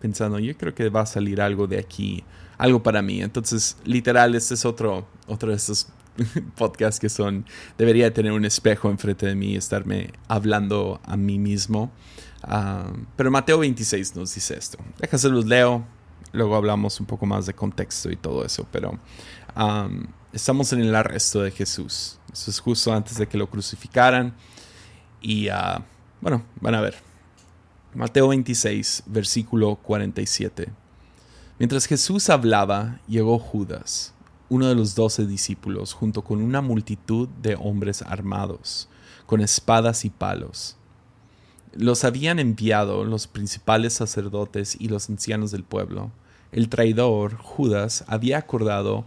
pensando, 0.01 0.39
yo 0.39 0.57
creo 0.57 0.75
que 0.75 0.89
va 0.89 1.01
a 1.01 1.07
salir 1.07 1.41
algo 1.41 1.67
de 1.67 1.79
aquí, 1.79 2.25
algo 2.59 2.83
para 2.83 3.03
mí. 3.03 3.23
Entonces, 3.23 3.77
literal, 3.85 4.35
este 4.35 4.55
es 4.55 4.65
otro, 4.65 5.07
otro 5.27 5.51
de 5.51 5.57
estos 5.57 5.89
podcasts 6.57 7.01
que 7.01 7.09
son, 7.09 7.47
debería 7.79 8.13
tener 8.13 8.33
un 8.33 8.45
espejo 8.45 8.91
enfrente 8.91 9.27
de 9.27 9.35
mí 9.35 9.53
y 9.53 9.57
estarme 9.57 10.11
hablando 10.29 11.01
a 11.05 11.17
mí 11.17 11.39
mismo. 11.39 11.91
pero 13.17 13.31
Mateo 13.31 13.59
26 13.59 14.17
nos 14.17 14.35
dice 14.35 14.57
esto. 14.57 14.79
Déjase 14.99 15.29
los 15.29 15.47
leo, 15.47 15.85
luego 16.33 16.57
hablamos 16.57 17.01
un 17.01 17.07
poco 17.07 17.27
más 17.27 17.47
de 17.47 17.55
contexto 17.55 18.11
y 18.11 18.17
todo 18.17 18.45
eso, 18.45 18.67
pero 18.71 18.99
estamos 20.33 20.73
en 20.73 20.81
el 20.81 20.95
arresto 20.95 21.43
de 21.43 21.51
Jesús. 21.51 22.19
Eso 22.33 22.51
es 22.51 22.61
justo 22.61 22.93
antes 22.93 23.17
de 23.17 23.27
que 23.27 23.39
lo 23.39 23.49
crucificaran. 23.49 24.35
Y 25.21 25.49
uh, 25.49 25.83
bueno, 26.21 26.45
van 26.61 26.75
a 26.75 26.81
ver. 26.81 26.97
Mateo 27.95 28.29
26, 28.29 29.05
versículo 29.07 29.77
47. 29.77 30.69
Mientras 31.57 31.87
Jesús 31.87 32.31
hablaba, 32.31 32.99
llegó 33.07 33.39
Judas, 33.39 34.13
uno 34.49 34.67
de 34.67 34.75
los 34.75 34.97
doce 34.97 35.25
discípulos, 35.25 35.93
junto 35.93 36.23
con 36.23 36.43
una 36.43 36.61
multitud 36.61 37.29
de 37.43 37.55
hombres 37.55 38.03
armados, 38.03 38.89
con 39.27 39.41
espadas 39.41 40.05
y 40.05 40.11
palos. 40.11 40.77
Los 41.73 42.03
habían 42.03 42.41
enviado 42.41 43.05
los 43.05 43.29
principales 43.29 43.93
sacerdotes 43.93 44.77
y 44.81 44.89
los 44.89 45.09
ancianos 45.09 45.53
del 45.53 45.63
pueblo. 45.63 46.11
El 46.51 46.69
traidor, 46.69 47.37
Judas, 47.37 48.05
había 48.09 48.39
acordado 48.39 49.07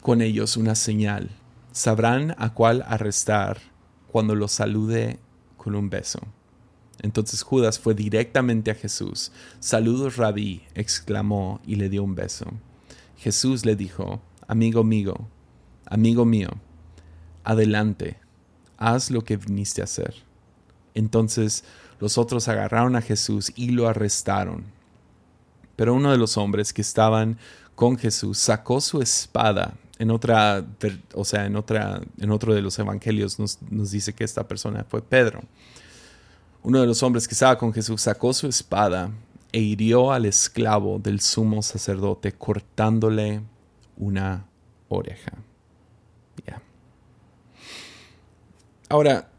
con 0.00 0.22
ellos 0.22 0.56
una 0.56 0.74
señal. 0.74 1.28
Sabrán 1.72 2.34
a 2.38 2.54
cuál 2.54 2.84
arrestar 2.88 3.58
cuando 4.10 4.34
los 4.34 4.52
salude 4.52 5.18
con 5.58 5.74
un 5.74 5.90
beso. 5.90 6.20
Entonces 7.00 7.42
Judas 7.42 7.78
fue 7.78 7.94
directamente 7.94 8.70
a 8.70 8.74
Jesús. 8.74 9.32
Saludos, 9.60 10.16
rabí, 10.16 10.62
exclamó 10.74 11.60
y 11.66 11.76
le 11.76 11.88
dio 11.88 12.04
un 12.04 12.14
beso. 12.14 12.46
Jesús 13.16 13.64
le 13.64 13.76
dijo, 13.76 14.20
Amigo 14.46 14.84
mío, 14.84 15.14
amigo 15.86 16.24
mío, 16.24 16.50
adelante, 17.44 18.18
haz 18.76 19.10
lo 19.10 19.22
que 19.22 19.36
viniste 19.36 19.80
a 19.80 19.84
hacer. 19.84 20.14
Entonces 20.94 21.64
los 22.00 22.18
otros 22.18 22.48
agarraron 22.48 22.96
a 22.96 23.02
Jesús 23.02 23.52
y 23.56 23.70
lo 23.70 23.88
arrestaron. 23.88 24.64
Pero 25.76 25.94
uno 25.94 26.10
de 26.10 26.18
los 26.18 26.36
hombres 26.36 26.72
que 26.72 26.82
estaban 26.82 27.38
con 27.74 27.96
Jesús 27.96 28.38
sacó 28.38 28.80
su 28.80 29.00
espada. 29.00 29.74
En 29.98 30.10
otra, 30.10 30.66
o 31.14 31.24
sea, 31.24 31.46
en 31.46 31.56
otra, 31.56 32.02
en 32.18 32.30
otro 32.30 32.54
de 32.54 32.60
los 32.60 32.78
evangelios 32.78 33.38
nos, 33.38 33.62
nos 33.70 33.90
dice 33.90 34.12
que 34.12 34.24
esta 34.24 34.46
persona 34.46 34.84
fue 34.88 35.00
Pedro 35.00 35.42
uno 36.62 36.80
de 36.80 36.86
los 36.86 37.02
hombres 37.02 37.26
que 37.26 37.34
estaba 37.34 37.58
con 37.58 37.72
Jesús 37.72 38.02
sacó 38.02 38.32
su 38.32 38.46
espada 38.46 39.10
e 39.52 39.60
hirió 39.60 40.12
al 40.12 40.24
esclavo 40.24 40.98
del 40.98 41.20
sumo 41.20 41.62
sacerdote 41.62 42.32
cortándole 42.32 43.42
una 43.96 44.46
oreja. 44.88 45.32
Ahora, 48.92 49.30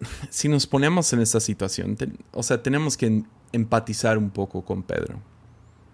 si 0.30 0.48
nos 0.48 0.66
ponemos 0.66 1.12
en 1.12 1.20
esta 1.20 1.38
situación, 1.38 1.98
o 2.32 2.42
sea, 2.42 2.62
tenemos 2.62 2.96
que 2.96 3.24
empatizar 3.52 4.16
un 4.16 4.30
poco 4.30 4.64
con 4.64 4.82
Pedro. 4.82 5.20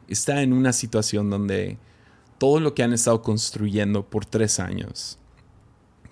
Está 0.06 0.40
en 0.42 0.52
una 0.52 0.72
situación 0.72 1.28
donde 1.28 1.78
todo 2.38 2.60
lo 2.60 2.74
que 2.74 2.84
han 2.84 2.92
estado 2.92 3.22
construyendo 3.22 4.08
por 4.08 4.24
tres 4.24 4.60
años, 4.60 5.18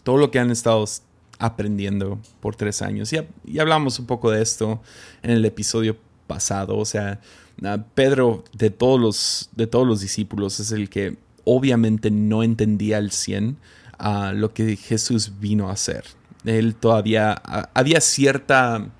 todo 0.03 0.17
lo 0.17 0.33
que 0.33 0.41
han 0.41 0.51
estado 0.51 0.85
aprendiendo 1.45 2.21
por 2.41 2.57
tres 2.57 2.83
años. 2.83 3.13
Y, 3.13 3.59
hablamos 3.59 3.99
un 3.99 4.07
poco 4.07 4.31
de 4.31 4.43
esto 4.43 4.81
en 5.23 5.31
el 5.31 5.45
episodio 5.45 5.97
pasado. 6.27 6.77
O 6.79 6.85
sea, 6.85 7.21
Pedro 7.95 8.45
de 8.53 8.71
todos 8.71 9.01
los, 9.01 9.51
de 9.53 9.67
todos 9.67 9.87
los 9.87 10.01
discípulos 10.01 10.59
es 10.61 10.73
el 10.73 10.89
que 10.89 11.17
obviamente 11.45 12.11
no 12.11 12.43
entendía 12.43 12.97
al 12.97 13.11
100 13.11 13.59
a 13.99 14.33
lo 14.33 14.55
que 14.55 14.77
Jesús 14.77 15.33
vino 15.39 15.69
a 15.69 15.73
hacer. 15.73 16.05
Él 16.45 16.75
todavía 16.75 17.33
había 17.75 18.01
cierta 18.01 18.91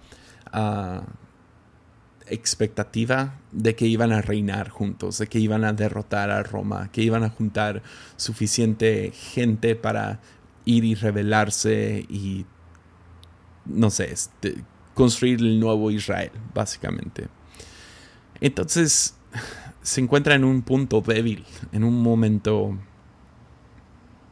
expectativa 2.27 3.41
de 3.53 3.75
que 3.75 3.87
iban 3.87 4.13
a 4.13 4.23
reinar 4.23 4.69
juntos, 4.69 5.19
de 5.19 5.27
que 5.27 5.39
iban 5.39 5.65
a 5.65 5.73
derrotar 5.73 6.31
a 6.31 6.43
Roma, 6.43 6.91
que 6.93 7.03
iban 7.03 7.25
a 7.25 7.31
juntar 7.31 7.83
suficiente 8.17 9.13
gente 9.13 9.77
para 9.77 10.21
ir 10.65 10.85
y 10.85 10.95
rebelarse 10.95 12.07
y, 12.09 12.47
no 13.67 13.91
sé, 13.91 14.13
este, 14.13 14.65
construir 14.95 15.41
el 15.41 15.61
nuevo 15.61 15.91
Israel, 15.91 16.31
básicamente. 16.55 17.29
Entonces, 18.41 19.17
se 19.83 20.01
encuentra 20.01 20.35
en 20.35 20.45
un 20.45 20.63
punto 20.63 21.01
débil, 21.01 21.45
en 21.73 21.85
un 21.85 22.03
momento... 22.03 22.79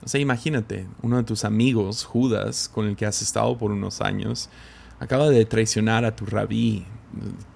O 0.04 0.08
sea, 0.08 0.20
imagínate, 0.20 0.88
uno 1.02 1.18
de 1.18 1.22
tus 1.22 1.44
amigos, 1.44 2.04
Judas, 2.04 2.68
con 2.68 2.86
el 2.86 2.96
que 2.96 3.06
has 3.06 3.22
estado 3.22 3.56
por 3.56 3.70
unos 3.70 4.00
años, 4.00 4.50
acaba 4.98 5.28
de 5.28 5.44
traicionar 5.44 6.04
a 6.04 6.16
tu 6.16 6.26
rabí, 6.26 6.84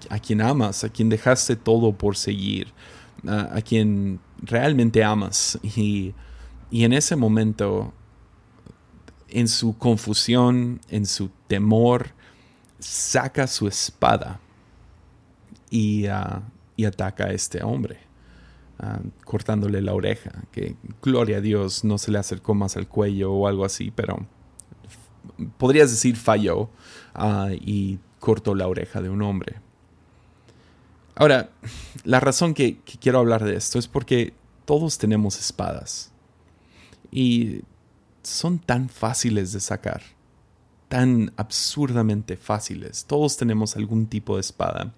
a 0.09 0.19
quien 0.19 0.41
amas, 0.41 0.85
a 0.85 0.89
quien 0.89 1.09
dejaste 1.09 1.57
todo 1.57 1.91
por 1.91 2.15
seguir, 2.15 2.71
a, 3.27 3.61
quien 3.61 4.21
realmente 4.41 5.03
amas. 5.03 5.59
Y, 5.61 6.13
y 6.71 6.85
en 6.85 6.93
ese 6.93 7.17
momento 7.17 7.93
en 9.29 9.47
su 9.47 9.77
confusión, 9.77 10.79
en 10.89 11.05
su 11.05 11.29
temor, 11.47 12.11
saca 12.79 13.47
su 13.47 13.67
espada 13.67 14.39
y, 15.69 16.05
ah, 16.07 16.43
ataca 16.85 17.25
a 17.25 17.31
este 17.31 17.63
hombre, 17.63 17.99
ah, 18.79 18.99
cortándole 19.25 19.81
la 19.81 19.93
oreja, 19.93 20.31
que 20.51 20.75
gloria 21.01 21.37
a 21.37 21.41
Dios 21.41 21.83
no 21.83 21.97
se 21.97 22.11
le 22.11 22.19
acercó 22.19 22.53
más 22.53 22.77
al 22.77 22.87
cuello 22.87 23.33
o 23.33 23.47
algo 23.47 23.65
así, 23.65 23.91
pero 23.91 24.25
podrías 25.57 25.91
decir 25.91 26.15
falló 26.15 26.69
ah, 27.13 27.49
y 27.51 27.99
cortó 28.19 28.55
la 28.55 28.67
oreja 28.67 29.01
de 29.01 29.09
un 29.09 29.21
hombre. 29.21 29.55
Ahora, 31.15 31.49
la 32.03 32.19
razón 32.19 32.53
que 32.53 32.77
quiero 33.01 33.19
hablar 33.19 33.43
de 33.43 33.55
esto 33.55 33.79
es 33.79 33.87
porque 33.87 34.33
todos 34.65 34.99
tenemos 34.99 35.39
espadas. 35.39 36.11
Y 37.11 37.61
son 38.27 38.59
tan 38.59 38.89
fáciles 38.89 39.51
de 39.53 39.59
sacar, 39.59 40.01
tan 40.89 41.31
absurdamente 41.37 42.37
fáciles. 42.37 43.05
Todos 43.05 43.37
tenemos 43.37 43.75
algún 43.75 44.07
tipo 44.07 44.35
de 44.35 44.41
espada. 44.41 44.93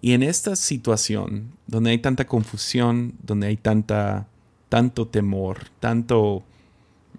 Y 0.00 0.12
en 0.12 0.22
esta 0.22 0.54
situación, 0.56 1.52
donde 1.66 1.90
hay 1.90 1.98
tanta 1.98 2.26
confusión, 2.26 3.14
donde 3.22 3.48
hay 3.48 3.56
tanta, 3.56 4.28
tanto 4.68 5.08
temor, 5.08 5.70
tanto, 5.80 6.44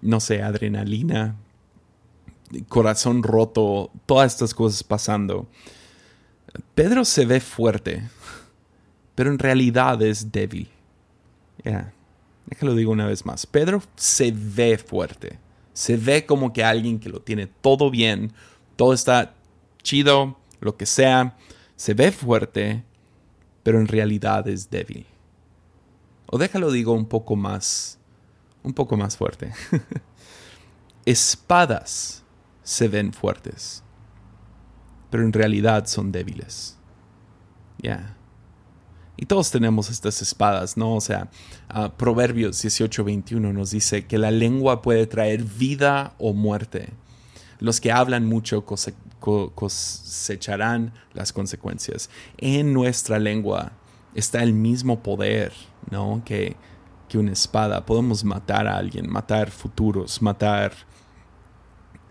no 0.00 0.20
sé, 0.20 0.42
adrenalina, 0.42 1.36
corazón 2.68 3.22
roto, 3.22 3.90
todas 4.06 4.32
estas 4.32 4.54
cosas 4.54 4.82
pasando, 4.82 5.48
Pedro 6.74 7.04
se 7.04 7.26
ve 7.26 7.40
fuerte, 7.40 8.08
pero 9.14 9.30
en 9.30 9.38
realidad 9.38 10.00
es 10.02 10.32
débil. 10.32 10.68
Déjalo 12.50 12.74
digo 12.74 12.92
una 12.92 13.06
vez 13.06 13.24
más. 13.24 13.46
Pedro 13.46 13.82
se 13.96 14.32
ve 14.32 14.76
fuerte. 14.76 15.38
Se 15.72 15.96
ve 15.96 16.26
como 16.26 16.52
que 16.52 16.64
alguien 16.64 16.98
que 16.98 17.08
lo 17.08 17.22
tiene 17.22 17.46
todo 17.46 17.90
bien, 17.90 18.32
todo 18.76 18.92
está 18.92 19.34
chido, 19.82 20.36
lo 20.60 20.76
que 20.76 20.84
sea. 20.84 21.36
Se 21.76 21.94
ve 21.94 22.10
fuerte, 22.10 22.84
pero 23.62 23.78
en 23.78 23.86
realidad 23.86 24.46
es 24.48 24.68
débil. 24.68 25.06
O 26.26 26.38
déjalo 26.38 26.70
digo 26.70 26.92
un 26.92 27.06
poco 27.06 27.36
más, 27.36 27.98
un 28.62 28.74
poco 28.74 28.96
más 28.96 29.16
fuerte. 29.16 29.52
Espadas 31.06 32.24
se 32.62 32.88
ven 32.88 33.12
fuertes, 33.12 33.82
pero 35.08 35.22
en 35.22 35.32
realidad 35.32 35.86
son 35.86 36.12
débiles. 36.12 36.76
Ya. 37.78 38.16
Y 39.20 39.26
todos 39.26 39.50
tenemos 39.50 39.90
estas 39.90 40.22
espadas, 40.22 40.78
¿no? 40.78 40.94
O 40.94 41.00
sea, 41.02 41.28
uh, 41.74 41.90
Proverbios 41.90 42.64
18:21 42.64 43.52
nos 43.52 43.70
dice 43.70 44.06
que 44.06 44.16
la 44.16 44.30
lengua 44.30 44.80
puede 44.80 45.06
traer 45.06 45.44
vida 45.44 46.14
o 46.16 46.32
muerte. 46.32 46.88
Los 47.58 47.82
que 47.82 47.92
hablan 47.92 48.24
mucho 48.24 48.64
cosecharán 49.54 50.94
las 51.12 51.34
consecuencias. 51.34 52.08
En 52.38 52.72
nuestra 52.72 53.18
lengua 53.18 53.72
está 54.14 54.42
el 54.42 54.54
mismo 54.54 55.02
poder, 55.02 55.52
¿no? 55.90 56.22
Que, 56.24 56.56
que 57.06 57.18
una 57.18 57.32
espada. 57.32 57.84
Podemos 57.84 58.24
matar 58.24 58.66
a 58.66 58.78
alguien, 58.78 59.06
matar 59.06 59.50
futuros, 59.50 60.22
matar 60.22 60.72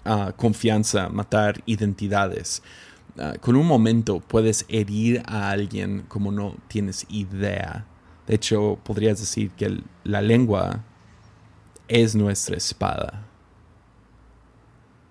uh, 0.05 0.31
confianza, 0.35 1.09
matar 1.09 1.63
identidades. 1.65 2.61
Ah, 3.19 3.33
con 3.41 3.57
un 3.57 3.67
momento 3.67 4.21
puedes 4.21 4.65
herir 4.69 5.21
a 5.25 5.51
alguien 5.51 6.05
como 6.07 6.31
no 6.31 6.55
tienes 6.69 7.05
idea. 7.09 7.85
De 8.25 8.35
hecho, 8.35 8.79
podrías 8.83 9.19
decir 9.19 9.51
que 9.51 9.81
la 10.05 10.21
lengua 10.21 10.85
es 11.89 12.15
nuestra 12.15 12.55
espada. 12.55 13.25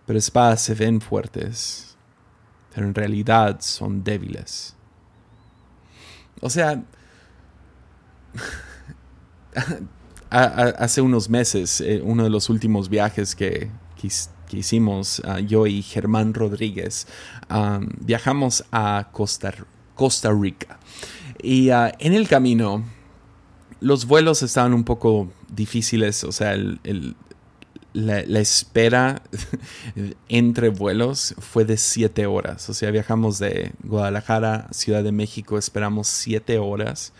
Pero 0.07 0.19
espadas 0.19 0.63
se 0.63 0.75
ven 0.75 1.03
fuertes, 1.03 1.99
pero 2.75 2.87
en 2.87 2.95
realidad 2.95 3.61
son 3.61 4.03
débiles. 4.03 4.75
O 6.41 6.49
sea, 6.49 6.83
hace 10.31 11.03
unos 11.03 11.29
meses, 11.29 11.83
eh, 11.83 12.01
uno 12.03 12.25
de 12.25 12.31
los 12.31 12.49
últimos 12.49 12.89
viajes 12.89 13.35
que, 13.35 13.71
que, 14.01 14.57
hicimos, 14.57 15.21
ah, 15.27 15.41
yo 15.41 15.67
y 15.67 15.83
Germán 15.83 16.33
Rodríguez, 16.33 17.07
viajamos 18.01 18.65
a 18.73 19.09
Costa, 19.13 19.55
Costa 19.95 20.33
Rica. 20.33 20.79
Y 21.43 21.71
ah, 21.71 21.93
en 21.99 22.15
el 22.15 22.29
camino, 22.29 22.85
los 23.81 24.07
vuelos 24.07 24.43
estaban 24.43 24.75
un 24.75 24.85
poco 24.85 25.31
difíciles, 25.49 26.25
o 26.25 26.33
sea, 26.33 26.57
la, 27.93 28.41
espera 28.41 29.23
entre 30.29 30.69
vuelos 30.69 31.35
fue 31.39 31.65
de 31.65 31.77
siete 31.77 32.27
horas. 32.27 32.69
O 32.69 32.75
sea, 32.75 32.91
viajamos 32.91 33.39
de 33.39 33.73
Guadalajara 33.85 34.67
a 34.71 34.73
Ciudad 34.73 35.03
de 35.03 35.13
México, 35.13 35.59
esperamos 35.59 36.09
siete 36.09 36.59
horas 36.59 37.13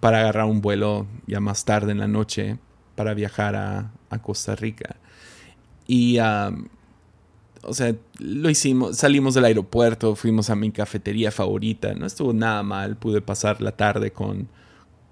para 0.00 0.20
agarrar 0.20 0.46
un 0.46 0.60
vuelo 0.60 1.06
ya 1.26 1.38
más 1.38 1.64
tarde 1.64 1.92
en 1.92 1.98
la 1.98 2.08
noche 2.08 2.58
para 2.96 3.14
viajar 3.14 3.54
a 3.56 4.18
Costa 4.22 4.56
Rica. 4.56 4.96
Y, 5.92 6.18
o 7.62 7.74
sea, 7.74 7.94
lo 8.18 8.48
hicimos, 8.48 8.96
salimos 8.96 9.34
del 9.34 9.44
aeropuerto, 9.44 10.16
fuimos 10.16 10.50
a 10.50 10.56
mi 10.56 10.70
cafetería 10.70 11.30
favorita, 11.30 11.94
no 11.94 12.06
estuvo 12.06 12.32
nada 12.32 12.62
mal, 12.62 12.96
pude 12.96 13.20
pasar 13.20 13.60
la 13.60 13.72
tarde 13.72 14.12
con, 14.12 14.48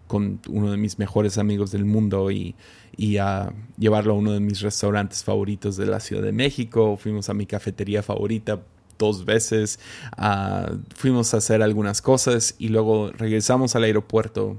con 0.06 0.40
uno 0.48 0.70
de 0.70 0.76
mis 0.78 0.98
mejores 0.98 1.36
amigos 1.38 1.70
del 1.70 1.84
mundo 1.84 2.30
y, 2.30 2.54
y 2.96 3.18
a 3.18 3.52
llevarlo 3.78 4.14
a 4.14 4.16
uno 4.16 4.32
de 4.32 4.40
mis 4.40 4.60
restaurantes 4.60 5.22
favoritos 5.24 5.76
de 5.76 5.86
la 5.86 6.00
Ciudad 6.00 6.22
de 6.22 6.32
México, 6.32 6.96
fuimos 6.96 7.28
a 7.28 7.34
mi 7.34 7.46
cafetería 7.46 8.02
favorita 8.02 8.60
dos 8.98 9.24
veces, 9.24 9.78
fuimos 10.96 11.34
a 11.34 11.36
hacer 11.36 11.62
algunas 11.62 12.02
cosas 12.02 12.56
y 12.58 12.68
luego 12.68 13.12
regresamos 13.12 13.76
al 13.76 13.84
aeropuerto 13.84 14.56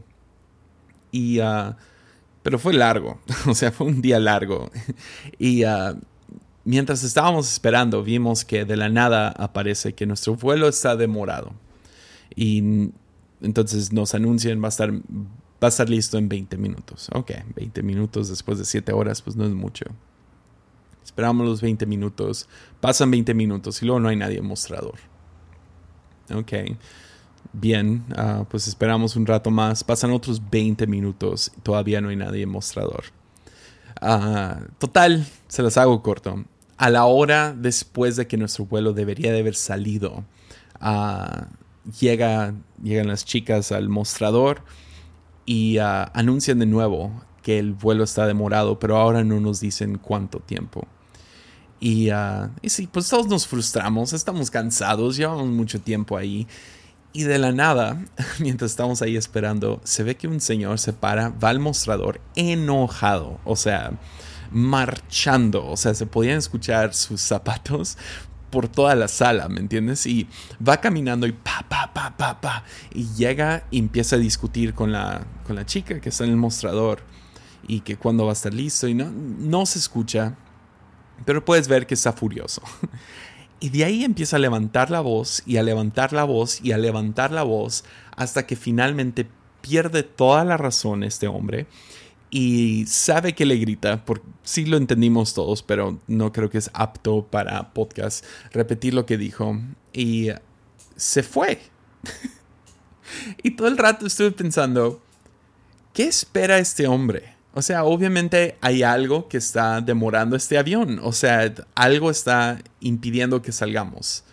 y... 1.12 1.40
pero 2.44 2.60
fue 2.60 2.74
largo, 2.74 3.20
o 3.48 3.56
sea, 3.56 3.72
fue 3.72 3.88
un 3.88 4.02
día 4.02 4.20
largo. 4.20 4.72
y 5.40 5.64
mientras 6.70 7.04
estábamos 7.04 7.52
esperando, 7.52 8.04
vimos 8.04 8.46
que 8.46 8.64
de 8.64 8.78
la 8.78 8.90
nada 8.90 9.30
aparece 9.30 9.94
que 9.94 10.06
nuestro 10.06 10.36
vuelo 10.36 10.68
está 10.68 10.96
demorado. 10.96 11.52
Y 12.36 12.92
entonces 13.42 13.92
nos 13.92 14.14
anuncian 14.14 14.62
va 14.62 14.68
a 14.68 14.70
estar, 14.70 14.94
va 14.94 15.00
a 15.64 15.68
estar 15.68 15.90
listo 15.90 16.20
en 16.20 16.30
20 16.30 16.58
minutos. 16.58 17.10
Ok, 17.16 17.32
20 17.56 17.82
minutos 17.82 18.30
después 18.30 18.60
de 18.60 18.66
7 18.66 18.94
horas, 18.94 19.24
pues 19.24 19.36
no 19.36 19.46
es 19.46 19.52
mucho. 19.52 19.86
Esperamos 21.04 21.48
los 21.48 21.60
20 21.60 21.88
minutos, 21.88 22.48
pasan 22.80 23.10
20 23.10 23.34
minutos 23.34 23.82
y 23.82 23.88
luego 23.88 24.00
no 24.00 24.10
hay 24.10 24.16
nadie 24.16 24.38
en 24.38 24.46
mostrador. 24.46 25.00
Ok, 26.32 26.54
bien, 27.52 28.06
ah, 28.16 28.46
pues 28.48 28.68
esperamos 28.68 29.16
un 29.16 29.26
rato 29.26 29.50
más, 29.50 29.84
pasan 29.84 30.12
otros 30.12 30.40
20 30.52 30.86
minutos, 30.86 31.52
todavía 31.64 32.00
no 32.00 32.10
hay 32.10 32.16
nadie 32.16 32.44
en 32.44 32.50
mostrador. 32.50 33.06
Ah, 34.00 34.60
total, 34.78 35.26
se 35.48 35.64
las 35.64 35.76
hago 35.76 36.04
corto 36.04 36.46
a 36.80 36.90
la 36.90 37.06
hora 37.06 37.54
después 37.54 38.16
de 38.16 38.26
que 38.26 38.38
nuestro 38.38 38.66
vuelo 38.66 38.94
debería 38.94 39.34
de 39.34 39.40
haber 39.40 39.56
salido, 39.56 40.24
uh, 40.82 41.44
llega, 42.00 42.54
llegan 42.82 43.08
las 43.10 43.26
chicas 43.26 43.74
al 43.74 43.90
mostrador 43.90 44.64
y 45.46 45.78
uh, 45.80 46.08
anuncian 46.14 46.58
de 46.58 46.66
nuevo 46.66 47.22
que 47.44 47.60
el 47.60 47.74
vuelo 47.74 48.06
está 48.06 48.26
demorado, 48.26 48.80
pero 48.80 48.96
ahora 48.96 49.26
no 49.26 49.42
nos 49.42 49.60
dicen 49.60 49.98
cuánto 49.98 50.40
tiempo. 50.40 50.88
Y, 51.82 52.12
uh, 52.12 52.50
y 52.62 52.70
sí, 52.70 52.88
pues 52.88 53.10
todos 53.10 53.28
nos 53.28 53.46
frustramos, 53.46 54.14
estamos 54.14 54.50
cansados, 54.50 55.18
llevamos 55.18 55.48
mucho 55.48 55.82
tiempo 55.82 56.16
ahí. 56.16 56.48
Y 57.12 57.24
de 57.24 57.40
la 57.40 57.52
nada, 57.52 58.06
mientras 58.40 58.72
estamos 58.72 59.02
ahí 59.02 59.18
esperando, 59.18 59.82
se 59.84 60.04
ve 60.04 60.16
que 60.16 60.30
un 60.30 60.40
señor 60.40 60.80
se 60.80 60.94
para, 60.94 61.28
va 61.28 61.50
al 61.50 61.60
mostrador 61.60 62.22
enojado. 62.38 63.38
O 63.44 63.58
sea, 63.58 64.00
marchando, 64.52 65.66
o 65.66 65.78
sea, 65.78 65.94
se 65.94 66.06
podían 66.06 66.38
escuchar 66.38 66.94
sus 66.94 67.22
zapatos 67.22 67.98
por 68.50 68.68
toda 68.68 68.96
la 68.96 69.08
sala, 69.08 69.48
¿me 69.48 69.60
entiendes? 69.60 70.06
Y 70.06 70.28
va 70.66 70.82
caminando 70.82 71.28
y 71.28 71.32
pa, 71.32 71.66
pa, 71.70 71.92
pa, 71.94 72.16
pa, 72.18 72.42
pa, 72.42 72.64
y 72.94 73.06
llega 73.16 73.66
y 73.72 73.80
empieza 73.80 74.16
a 74.16 74.20
discutir 74.20 74.74
con 74.74 74.92
la, 74.92 75.26
con 75.46 75.56
la 75.56 75.66
chica 75.66 76.00
que 76.00 76.10
está 76.10 76.24
en 76.24 76.32
el 76.32 76.38
mostrador 76.38 77.02
y 77.68 77.82
que 77.82 77.98
cuando 77.98 78.26
va 78.26 78.32
a 78.32 78.34
estar 78.34 78.54
listo 78.54 78.88
y 78.88 78.94
no, 78.94 79.12
no 79.12 79.66
se 79.66 79.80
escucha, 79.80 80.36
pero 81.26 81.46
puedes 81.46 81.68
ver 81.68 81.86
que 81.86 81.94
está 81.94 82.14
furioso. 82.14 82.62
Y 83.62 83.72
de 83.72 83.84
ahí 83.84 84.06
empieza 84.06 84.38
a 84.38 84.40
levantar 84.40 84.90
la 84.90 85.02
voz 85.02 85.44
y 85.46 85.58
a 85.58 85.64
levantar 85.64 86.14
la 86.14 86.24
voz 86.24 86.62
y 86.64 86.72
a 86.72 86.78
levantar 86.78 87.32
la 87.32 87.44
voz 87.44 87.84
hasta 88.16 88.48
que 88.48 88.56
finalmente 88.56 89.28
pierde 89.62 90.04
toda 90.04 90.46
la 90.46 90.56
razón 90.56 91.04
este 91.04 91.28
hombre 91.28 91.68
y 92.32 92.86
sabe 92.86 93.34
que 93.34 93.46
le 93.46 93.58
grita, 93.58 94.06
porque 94.06 94.26
sí 94.44 94.66
lo 94.66 94.78
entendimos 94.78 95.34
todos, 95.34 95.64
pero 95.64 96.00
no 96.08 96.32
creo 96.32 96.50
que 96.50 96.60
es 96.60 96.70
apto 96.74 97.26
para 97.26 97.74
podcast 97.74 98.24
repetir 98.52 98.94
lo 98.94 99.06
que 99.06 99.18
dijo. 99.18 99.60
Y 99.94 100.30
se 100.96 101.24
fue. 101.24 101.60
y 103.44 103.52
todo 103.52 103.68
el 103.68 103.78
rato 103.78 104.06
estuve 104.06 104.32
pensando, 104.32 105.02
¿qué 105.94 106.04
espera 106.04 106.60
este 106.60 106.88
hombre? 106.88 107.36
O 107.54 107.64
sea, 107.64 107.84
obviamente 107.84 108.58
hay 108.62 108.84
algo 108.84 109.28
que 109.28 109.38
está 109.38 109.82
demorando 109.82 110.36
este 110.36 110.58
avión. 110.58 111.00
O 111.02 111.14
sea, 111.14 111.54
algo 111.74 112.12
está 112.12 112.62
impidiendo 112.80 113.42
que 113.42 113.52
salgamos. 113.52 114.24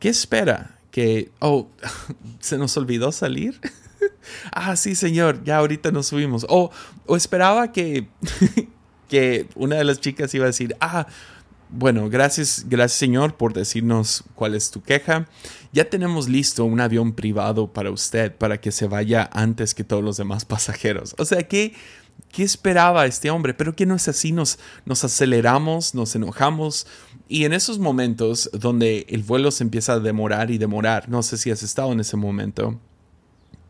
¿Qué 0.00 0.08
espera? 0.08 0.78
Que, 0.90 1.30
oh, 1.38 1.68
se 2.40 2.58
nos 2.58 2.76
olvidó 2.76 3.12
salir. 3.12 3.60
ah, 4.52 4.76
sí, 4.76 4.94
señor, 4.94 5.42
ya 5.44 5.58
ahorita 5.58 5.90
nos 5.90 6.06
subimos. 6.06 6.46
O, 6.48 6.70
o 7.06 7.16
esperaba 7.16 7.72
que, 7.72 8.08
que 9.08 9.48
una 9.54 9.76
de 9.76 9.84
las 9.84 10.00
chicas 10.00 10.34
iba 10.34 10.44
a 10.44 10.48
decir, 10.48 10.76
ah, 10.80 11.06
bueno, 11.72 12.10
gracias, 12.10 12.66
gracias 12.68 12.98
señor 12.98 13.36
por 13.36 13.52
decirnos 13.52 14.24
cuál 14.34 14.54
es 14.54 14.70
tu 14.70 14.82
queja. 14.82 15.28
Ya 15.72 15.88
tenemos 15.88 16.28
listo 16.28 16.64
un 16.64 16.80
avión 16.80 17.12
privado 17.12 17.72
para 17.72 17.92
usted 17.92 18.34
para 18.34 18.60
que 18.60 18.72
se 18.72 18.88
vaya 18.88 19.30
antes 19.32 19.74
que 19.74 19.84
todos 19.84 20.02
los 20.02 20.16
demás 20.16 20.44
pasajeros. 20.46 21.14
O 21.18 21.24
sea, 21.24 21.44
¿qué, 21.44 21.74
qué 22.32 22.42
esperaba 22.42 23.06
este 23.06 23.30
hombre? 23.30 23.54
Pero 23.54 23.76
que 23.76 23.86
no 23.86 23.94
es 23.94 24.08
así, 24.08 24.32
nos, 24.32 24.58
nos 24.84 25.04
aceleramos, 25.04 25.94
nos 25.94 26.14
enojamos. 26.16 26.88
Y 27.28 27.44
en 27.44 27.52
esos 27.52 27.78
momentos 27.78 28.50
donde 28.52 29.06
el 29.08 29.22
vuelo 29.22 29.52
se 29.52 29.62
empieza 29.62 29.92
a 29.94 30.00
demorar 30.00 30.50
y 30.50 30.58
demorar, 30.58 31.08
no 31.08 31.22
sé 31.22 31.36
si 31.36 31.52
has 31.52 31.62
estado 31.62 31.92
en 31.92 32.00
ese 32.00 32.16
momento, 32.16 32.80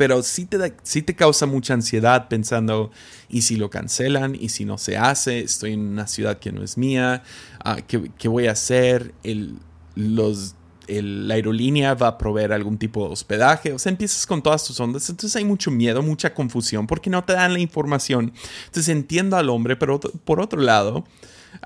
pero 0.01 0.23
sí 0.23 0.47
te, 0.47 0.71
te 1.03 1.15
causa 1.15 1.45
mucha 1.45 1.75
ansiedad 1.75 2.29
pensando, 2.29 2.91
¿y 3.29 3.43
si 3.43 3.57
lo 3.57 3.69
cancelan? 3.69 4.35
¿Y 4.35 4.49
si 4.49 4.65
no 4.65 4.79
se 4.79 4.97
hace? 4.97 5.41
Estoy 5.41 5.75
en 5.75 5.81
una 5.81 6.07
ciudad 6.07 6.39
que 6.39 6.53
no 6.53 6.63
es 6.63 6.79
mía, 6.79 7.23
ah, 7.63 7.83
¿qué, 7.87 8.29
voy 8.29 8.47
a 8.47 8.53
hacer? 8.53 9.13
El, 9.23 9.59
los, 9.95 10.55
la 10.89 11.35
aerolínea 11.35 11.93
va 11.93 12.07
a 12.07 12.17
proveer 12.17 12.55
algún 12.55 12.79
tipo 12.79 13.07
de 13.07 13.13
hospedaje, 13.13 13.75
o 13.75 13.79
sea, 13.79 13.91
empiezas 13.91 14.25
con 14.27 14.43
todas 14.43 14.65
tus 14.65 14.81
ondas, 14.81 15.07
entonces 15.11 15.37
hay 15.37 15.45
mucho 15.45 15.71
miedo, 15.71 16.01
mucha 16.01 16.33
confusión, 16.33 16.87
porque 16.87 17.11
no 17.11 17.23
te 17.23 17.35
dan 17.35 17.53
la 17.53 17.59
información. 17.59 18.33
Entonces 18.69 18.89
entiendo 18.89 19.37
al 19.37 19.51
hombre, 19.51 19.77
pero 19.77 20.01
por 20.01 20.41
otro 20.41 20.63
lado, 20.63 21.05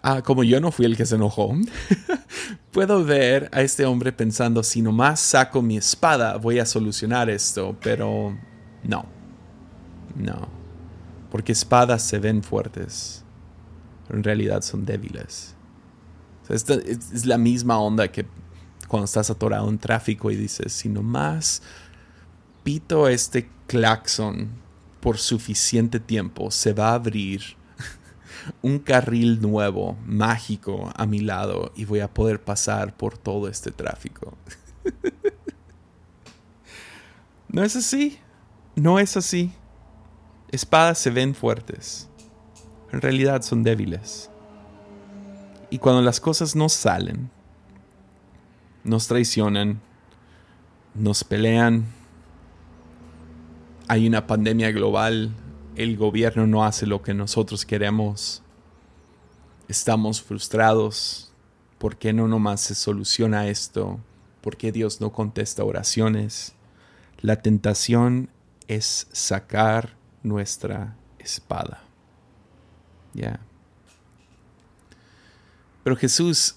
ah, 0.03 0.23
como 0.23 0.45
yo 0.45 0.61
no 0.61 0.73
fui 0.73 0.87
el 0.87 0.97
que 0.97 1.07
se 1.07 1.17
enojó, 1.17 1.55
puedo 2.73 3.05
ver 3.05 3.49
a 3.53 3.63
este 3.63 3.87
hombre 3.87 4.13
pensando, 4.13 4.63
si 4.63 4.83
nomás 4.83 5.21
saco 5.21 5.63
mi 5.63 5.77
espada 5.77 6.37
voy 6.37 6.59
a 6.59 6.67
solucionar 6.67 7.31
esto, 7.31 7.77
pero 7.83 8.37
no, 8.83 9.07
no, 10.17 10.49
porque 11.31 11.53
espadas 11.53 12.03
se 12.03 12.19
ven 12.19 12.43
fuertes, 12.43 13.25
pero 14.07 14.19
en 14.19 14.25
realidad 14.25 14.63
son 14.63 14.85
débiles. 14.85 15.55
es 16.49 17.27
la 17.27 17.39
misma 17.39 17.79
onda 17.79 18.09
que 18.09 18.27
cuando 18.89 19.07
estás 19.07 19.31
atorado 19.31 19.69
en 19.69 19.79
tráfico 19.79 20.31
y 20.31 20.37
dices, 20.37 20.73
si 20.73 20.89
nomás 20.89 21.63
pito 22.63 23.09
este 23.09 23.49
claxon 23.67 24.49
por 25.01 25.19
suficiente 25.19 26.01
tiempo, 26.01 26.51
se 26.51 26.73
va 26.73 26.91
a 26.91 26.95
abrir 26.95 27.57
un 28.63 28.79
carril 28.79 29.41
nuevo, 29.41 29.97
mágico, 30.05 30.93
a 30.95 31.07
mi 31.07 31.21
lado 31.21 31.73
y 31.75 31.85
voy 31.85 32.01
a 32.01 32.13
poder 32.13 32.43
pasar 32.43 32.97
por 32.97 33.19
todo 33.19 33.49
este 33.49 33.71
tráfico. 33.71 34.37
no 37.49 37.63
es 37.63 37.77
así, 37.77 38.19
no 38.77 38.99
es 38.99 39.17
así. 39.17 39.53
Espadas 40.51 40.99
se 40.99 41.11
ven 41.11 41.35
fuertes, 41.35 42.09
en 42.93 43.01
realidad 43.01 43.43
son 43.43 43.63
débiles. 43.63 44.31
Y 45.71 45.79
cuando 45.79 46.03
las 46.03 46.21
cosas 46.21 46.55
no 46.55 46.69
salen, 46.69 47.31
nos 48.85 49.09
traicionan, 49.09 49.81
nos 50.95 51.25
pelean, 51.25 51.87
hay 53.89 54.07
una 54.07 54.27
pandemia 54.27 54.71
global, 54.71 55.35
el 55.77 55.97
gobierno 55.97 56.47
no 56.47 56.65
hace 56.65 56.87
lo 56.87 57.03
que 57.03 57.15
nosotros 57.15 57.65
queremos, 57.67 58.43
estamos 59.69 60.23
frustrados, 60.23 61.33
¿por 61.79 61.97
qué 61.97 62.13
no 62.13 62.29
nomás 62.29 62.61
se 62.61 62.75
soluciona 62.75 63.49
esto? 63.49 64.01
¿Por 64.41 64.57
qué 64.57 64.73
Dios 64.73 65.01
no 65.01 65.13
contesta 65.13 65.65
oraciones? 65.65 66.55
La 67.21 67.37
tentación 67.43 68.31
es 68.69 69.09
sacar 69.13 69.97
nuestra 70.23 70.97
espada. 71.19 71.83
Ya. 73.15 73.41
Pero 75.83 75.97
Jesús 75.97 76.57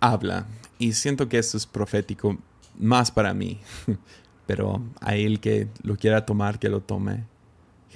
habla 0.00 0.46
y 0.78 0.92
siento 0.92 1.28
que 1.28 1.38
esto 1.38 1.56
es 1.56 1.66
profético 1.66 2.38
más 2.78 3.10
para 3.10 3.34
mí, 3.34 3.60
pero 4.46 4.82
a 5.00 5.16
él 5.16 5.40
que 5.40 5.68
lo 5.82 5.96
quiera 5.96 6.26
tomar, 6.26 6.58
que 6.58 6.68
lo 6.68 6.80
tome. 6.80 7.24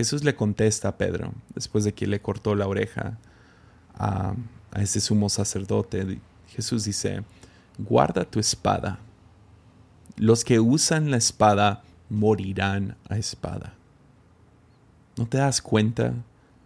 Jesús 0.00 0.24
le 0.24 0.34
contesta 0.34 0.88
a 0.88 0.96
Pedro, 0.96 1.34
después 1.54 1.84
de 1.84 1.92
que 1.92 2.06
le 2.06 2.22
cortó 2.22 2.54
la 2.54 2.66
oreja 2.66 3.18
a, 3.92 4.34
a 4.70 4.82
ese 4.82 4.98
sumo 4.98 5.28
sacerdote. 5.28 6.18
Jesús 6.48 6.84
dice, 6.84 7.22
guarda 7.76 8.24
tu 8.24 8.40
espada. 8.40 8.98
Los 10.16 10.42
que 10.42 10.58
usan 10.58 11.10
la 11.10 11.18
espada 11.18 11.82
morirán 12.08 12.96
a 13.10 13.18
espada. 13.18 13.74
¿No 15.18 15.26
te 15.26 15.36
das 15.36 15.60
cuenta 15.60 16.14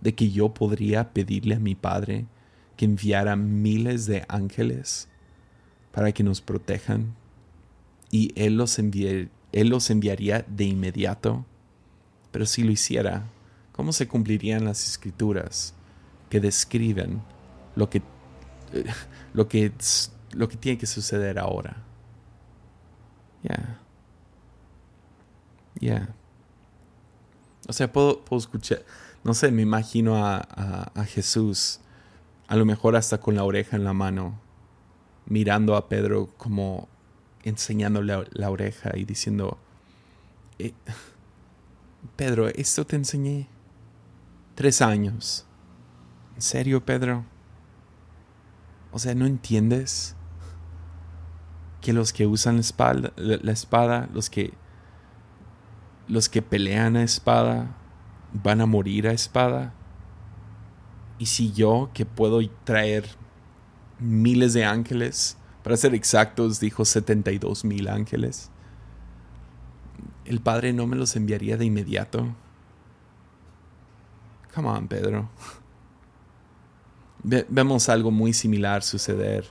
de 0.01 0.15
que 0.15 0.31
yo 0.31 0.55
podría 0.55 1.13
pedirle 1.13 1.57
a 1.57 1.59
mi 1.59 1.75
Padre 1.75 2.27
que 2.77 2.85
enviara 2.85 3.35
miles 3.35 4.07
de 4.07 4.25
ángeles 4.29 5.09
para 5.91 6.13
que 6.13 6.23
nos 6.23 6.41
protejan 6.41 7.17
y 8.13 8.31
Él 8.37 8.59
los, 8.59 8.79
él 8.79 9.29
los 9.53 9.91
enviaría 9.91 10.45
de 10.47 10.67
inmediato. 10.67 11.45
Pero 12.35 12.47
si 12.47 12.65
lo 12.65 12.73
hiciera, 12.73 13.29
¿cómo 13.71 13.93
se 13.93 14.09
cumplirían 14.09 14.65
las 14.65 14.89
escrituras 14.89 15.73
que 16.29 16.41
describen 16.41 17.23
lo 17.77 17.89
que, 17.89 17.99
eh, 18.73 18.85
lo 19.35 19.47
que, 19.47 19.71
lo 20.33 20.49
que 20.49 20.57
tiene 20.57 20.77
que 20.77 20.87
suceder 20.87 21.39
ahora? 21.39 21.77
Ya. 23.45 23.79
Ya. 25.81 26.09
O 27.69 27.73
sea, 27.73 27.93
puedo, 27.93 28.25
escuchar, 28.33 28.83
no 29.23 29.33
sé, 29.33 29.53
me 29.53 29.63
imagino 29.63 30.27
a, 30.27 30.39
a 30.93 31.05
Jesús, 31.05 31.79
a 32.49 32.57
lo 32.57 32.65
mejor 32.65 32.97
hasta 32.97 33.19
con 33.21 33.37
la 33.37 33.45
oreja 33.45 33.77
en 33.77 33.85
la 33.85 33.93
mano, 33.93 34.41
mirando 35.27 35.77
a 35.77 35.89
Pedro 35.89 36.31
como 36.37 36.89
enseñándole 37.45 38.27
la, 38.33 38.51
oreja 38.51 38.91
y 38.97 39.05
diciendo, 39.05 39.57
eh, 40.59 40.75
Pedro, 42.17 42.49
esto 42.49 42.87
te 42.87 42.97
enseñé 42.97 43.49
tres 44.55 44.83
años. 44.83 45.47
¿En 46.35 46.43
serio, 46.43 46.85
Pedro? 46.85 47.25
O 48.93 48.99
sea, 48.99 49.15
¿no 49.15 49.27
entiendes 49.27 50.15
que 51.81 51.93
los 51.93 52.13
que 52.13 52.27
usan 52.27 52.57
la 52.57 52.61
espada, 52.61 53.13
la 53.17 53.53
espada 53.53 54.09
los 54.13 54.31
que 54.31 54.55
los 56.07 56.29
que 56.29 56.43
pelean 56.43 56.97
a 56.97 57.03
espada 57.03 57.77
van 58.33 58.61
a 58.61 58.67
morir 58.67 59.09
a 59.09 59.13
espada? 59.13 59.75
Y 61.19 61.27
si 61.27 61.53
yo, 61.53 61.91
que 61.95 62.05
puedo 62.05 62.41
traer 62.65 63.09
miles 63.99 64.53
de 64.53 64.65
ángeles. 64.65 65.37
Para 65.63 65.77
ser 65.77 65.95
exactos, 65.95 66.61
dijo 66.61 66.85
72 66.85 67.65
mil 67.65 67.89
ángeles. 67.89 68.51
¿El 70.25 70.41
Padre 70.41 70.73
no 70.73 70.87
me 70.87 70.97
los 70.97 71.17
enviaría 71.17 71.57
de 71.57 71.65
inmediato? 71.65 72.35
Come 74.55 74.69
on, 74.69 74.89
Pedro. 74.89 75.29
vemos 77.23 77.89
algo 77.89 78.11
muy 78.11 78.33
similar 78.33 78.83
suceder 78.83 79.47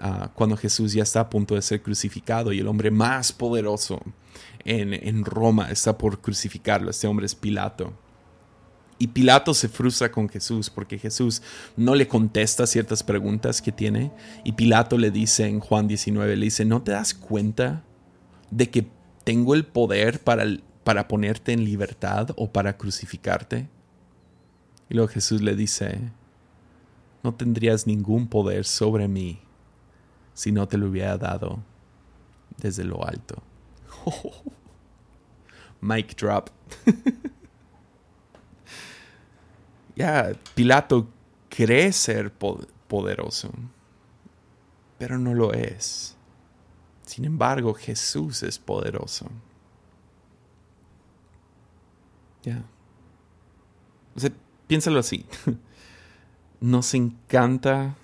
ah, 0.00 0.30
cuando 0.34 0.56
Jesús 0.56 0.92
ya 0.92 1.02
está 1.02 1.20
a 1.20 1.30
punto 1.30 1.54
de 1.54 1.62
ser 1.62 1.82
crucificado 1.82 2.52
y 2.52 2.58
el 2.58 2.66
hombre 2.66 2.90
más 2.90 3.32
poderoso 3.32 4.00
en, 4.64 4.92
en 4.92 5.24
Roma 5.24 5.70
está 5.70 5.96
por 5.96 6.20
crucificarlo. 6.20 6.90
Este 6.90 7.06
hombre 7.06 7.26
es 7.26 7.34
Pilato. 7.34 7.92
Y 8.98 9.08
Pilato 9.08 9.52
se 9.52 9.68
frustra 9.68 10.10
con 10.10 10.28
Jesús 10.28 10.70
porque 10.70 10.98
Jesús 10.98 11.42
no 11.76 11.94
le 11.94 12.08
contesta 12.08 12.66
ciertas 12.66 13.02
preguntas 13.02 13.60
que 13.60 13.72
tiene. 13.72 14.12
Y 14.44 14.52
Pilato 14.52 14.96
le 14.96 15.10
dice 15.10 15.46
en 15.46 15.60
Juan 15.60 15.86
19, 15.86 16.36
le 16.36 16.44
dice, 16.44 16.64
¿no 16.64 16.82
te 16.82 16.92
das 16.92 17.12
cuenta 17.12 17.84
de 18.50 18.70
que 18.70 18.95
tengo 19.26 19.54
el 19.56 19.66
poder 19.66 20.22
para, 20.22 20.44
para 20.84 21.08
ponerte 21.08 21.52
en 21.52 21.64
libertad 21.64 22.28
o 22.36 22.52
para 22.52 22.76
crucificarte? 22.76 23.68
Y 24.88 24.94
luego 24.94 25.08
Jesús 25.08 25.42
le 25.42 25.56
dice, 25.56 26.12
no 27.24 27.34
tendrías 27.34 27.88
ningún 27.88 28.28
poder 28.28 28.64
sobre 28.64 29.08
mí 29.08 29.40
si 30.32 30.52
no 30.52 30.68
te 30.68 30.78
lo 30.78 30.86
hubiera 30.86 31.18
dado 31.18 31.58
desde 32.56 32.84
lo 32.84 33.04
alto. 33.04 33.42
Mic 35.80 36.16
drop. 36.16 36.50
ya 39.96 40.34
Pilato 40.54 41.08
cree 41.48 41.90
ser 41.90 42.32
poderoso, 42.32 43.50
pero 44.98 45.18
no 45.18 45.34
lo 45.34 45.52
es. 45.52 46.15
Sin 47.06 47.24
embargo, 47.24 47.72
Jesús 47.72 48.42
es 48.42 48.58
poderoso. 48.58 49.26
Ya. 52.42 52.62
O 54.14 54.20
sea, 54.20 54.30
piénsalo 54.66 54.98
así. 54.98 55.24
Nos 56.60 56.92
encanta 56.92 57.96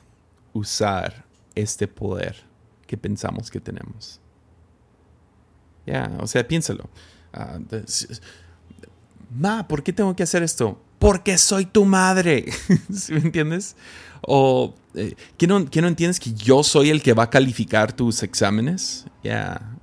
usar 0.54 1.26
este 1.54 1.86
poder 1.86 2.42
que 2.86 2.96
pensamos 2.96 3.50
que 3.50 3.60
tenemos. 3.60 4.18
Ya, 5.84 6.10
o 6.20 6.26
sea, 6.26 6.48
piénsalo. 6.48 6.88
Ah, 7.34 7.58
Ma, 9.30 9.68
¿por 9.68 9.82
qué 9.82 9.92
tengo 9.92 10.16
que 10.16 10.22
hacer 10.22 10.42
esto? 10.42 10.78
porque 11.02 11.36
soy 11.36 11.66
tu 11.66 11.84
madre. 11.84 12.46
¿Sí 12.94 13.12
me 13.12 13.18
entiendes? 13.18 13.74
O, 14.20 14.72
eh, 14.94 15.14
¿qué, 15.36 15.46
no, 15.46 15.60
no, 15.60 15.88
entiendes 15.88 16.20
que 16.20 16.32
yo 16.32 16.62
soy 16.62 16.90
el 16.90 17.02
que 17.02 17.12
va 17.12 17.24
a 17.24 17.30
calificar 17.30 17.92
tus 17.92 18.22
exámenes? 18.22 19.06
Ya. 19.22 19.76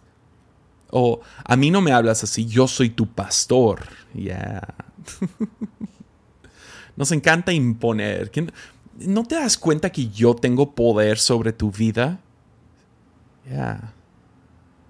o, 0.90 1.20
a 1.44 1.56
mí 1.56 1.70
no 1.70 1.80
me 1.80 1.92
hablas 1.92 2.22
así, 2.24 2.46
yo 2.46 2.68
soy 2.68 2.90
tu 2.90 3.06
pastor. 3.06 3.88
Ya. 4.14 4.62
Nos 6.96 7.12
encanta 7.12 7.52
imponer. 7.52 8.30
¿No 8.98 9.24
te 9.24 9.36
das 9.36 9.56
cuenta 9.56 9.90
que 9.90 10.08
yo 10.08 10.34
tengo 10.34 10.74
poder 10.74 11.18
sobre 11.18 11.52
tu 11.52 11.70
vida? 11.70 12.20
Ya. 13.50 13.94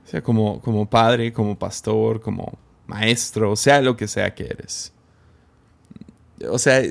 O 0.05 0.09
sea, 0.11 0.23
como, 0.23 0.61
como 0.61 0.89
padre, 0.89 1.33
como 1.33 1.59
pastor, 1.59 2.21
como 2.21 2.59
maestro, 2.87 3.55
sea 3.55 3.81
lo 3.81 3.97
que 3.97 4.09
sea 4.09 4.35
que 4.35 4.45
eres 4.45 4.93
o 6.49 6.59
sea, 6.59 6.83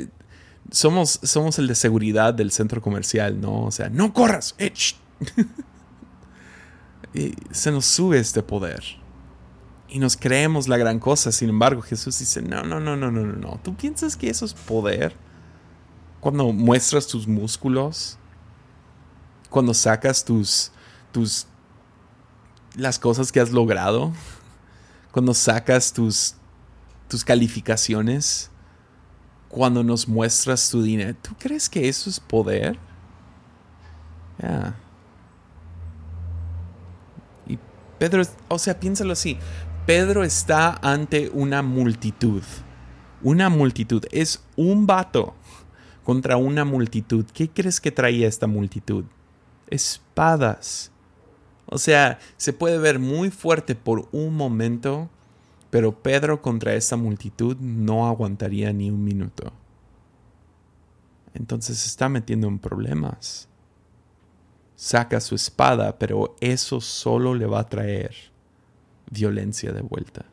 somos, 0.72 1.20
somos 1.24 1.60
el 1.60 1.68
de 1.68 1.76
seguridad 1.76 2.34
del 2.34 2.52
centro 2.52 2.82
comercial, 2.82 3.40
¿no? 3.40 3.66
O 3.66 3.72
sea, 3.72 3.90
no 3.90 4.14
corras. 4.14 4.56
Eh, 4.60 4.74
se 7.52 7.72
nos 7.72 7.86
sube 7.86 8.20
este 8.20 8.44
poder. 8.44 8.84
Y 9.88 10.00
nos 10.00 10.16
creemos 10.18 10.68
la 10.68 10.78
gran 10.78 11.00
cosa. 11.00 11.32
Sin 11.32 11.50
embargo, 11.50 11.82
Jesús 11.82 12.20
dice, 12.20 12.42
no, 12.42 12.64
no, 12.64 12.80
no, 12.80 12.96
no, 12.96 13.10
no, 13.10 13.22
no, 13.22 13.34
no. 13.34 13.60
¿Tú 13.64 13.76
piensas 13.76 14.16
que 14.16 14.30
eso 14.30 14.46
es 14.46 14.54
poder? 14.54 15.16
cuando 16.20 16.52
muestras 16.52 17.08
tus 17.08 17.28
músculos, 17.28 18.18
cuando 19.50 19.74
sacas 19.74 20.24
tus, 20.24 20.72
tus, 21.12 21.48
las 22.76 23.00
cosas 23.00 23.32
que 23.32 23.40
has 23.40 23.52
logrado, 23.52 24.14
cuando 25.12 25.34
sacas 25.34 25.94
tus, 25.94 26.36
tus 27.08 27.24
calificaciones, 27.24 28.49
cuando 29.50 29.84
nos 29.84 30.08
muestras 30.08 30.70
tu 30.70 30.82
dinero, 30.82 31.16
¿tú 31.22 31.32
crees 31.38 31.68
que 31.68 31.90
eso 31.90 32.10
es 32.10 32.20
poder? 32.20 32.80
Y 37.48 37.60
Pedro, 37.98 38.24
o 38.48 38.58
sea, 38.58 38.80
piénsalo 38.80 39.12
así, 39.12 39.38
Pedro 39.86 40.24
está 40.24 40.80
ante 40.82 41.30
una 41.34 41.62
multitud, 41.62 42.44
una 43.22 43.50
multitud, 43.50 44.06
es 44.12 44.42
un 44.56 44.86
vato 44.88 45.34
contra 46.04 46.38
una 46.38 46.64
multitud. 46.64 47.26
¿Qué 47.34 47.50
crees 47.50 47.82
que 47.82 47.92
traía 47.92 48.28
esta 48.28 48.48
multitud? 48.48 49.06
Espadas. 49.68 50.92
O 51.66 51.78
sea, 51.78 52.18
se 52.38 52.54
puede 52.54 52.78
ver 52.78 52.98
muy 52.98 53.30
fuerte 53.30 53.76
por 53.76 54.08
un 54.12 54.36
momento, 54.36 55.10
pero 55.70 56.02
Pedro 56.02 56.42
contra 56.42 56.74
esta 56.74 56.96
multitud 56.96 57.58
no 57.58 58.08
aguantaría 58.08 58.74
ni 58.74 58.90
un 58.90 59.04
minuto. 59.04 59.52
Entonces 61.34 61.86
está 61.86 62.10
metiendo 62.10 62.48
en 62.48 62.60
problemas. 62.60 63.48
Saca 64.76 65.20
su 65.20 65.36
espada, 65.36 66.00
pero 66.00 66.36
eso 66.40 66.82
solo 66.82 67.36
le 67.36 67.46
va 67.46 67.60
a 67.60 67.70
traer 67.70 68.16
violencia 69.12 69.72
de 69.72 69.82
vuelta. 69.82 70.26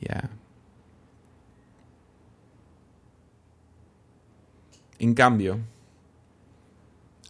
Ya. 0.00 0.30
En 4.98 5.14
cambio, 5.14 5.60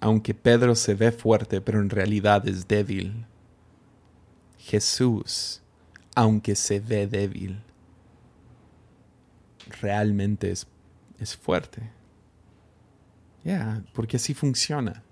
aunque 0.01 0.35
Pedro 0.35 0.75
se 0.75 0.95
ve 0.95 1.13
fuerte, 1.13 1.61
pero 1.61 1.81
en 1.81 1.91
realidad 1.91 2.47
es 2.49 2.67
débil, 2.67 3.27
Jesús, 4.59 5.63
aunque 6.19 6.57
se 6.57 6.81
ve 6.81 7.07
débil, 7.07 7.61
realmente 9.81 10.51
es, 10.51 10.67
es 11.19 11.37
fuerte. 11.37 11.91
Ya, 13.45 13.85
porque 13.95 14.17
así 14.17 14.35
funciona. 14.35 15.05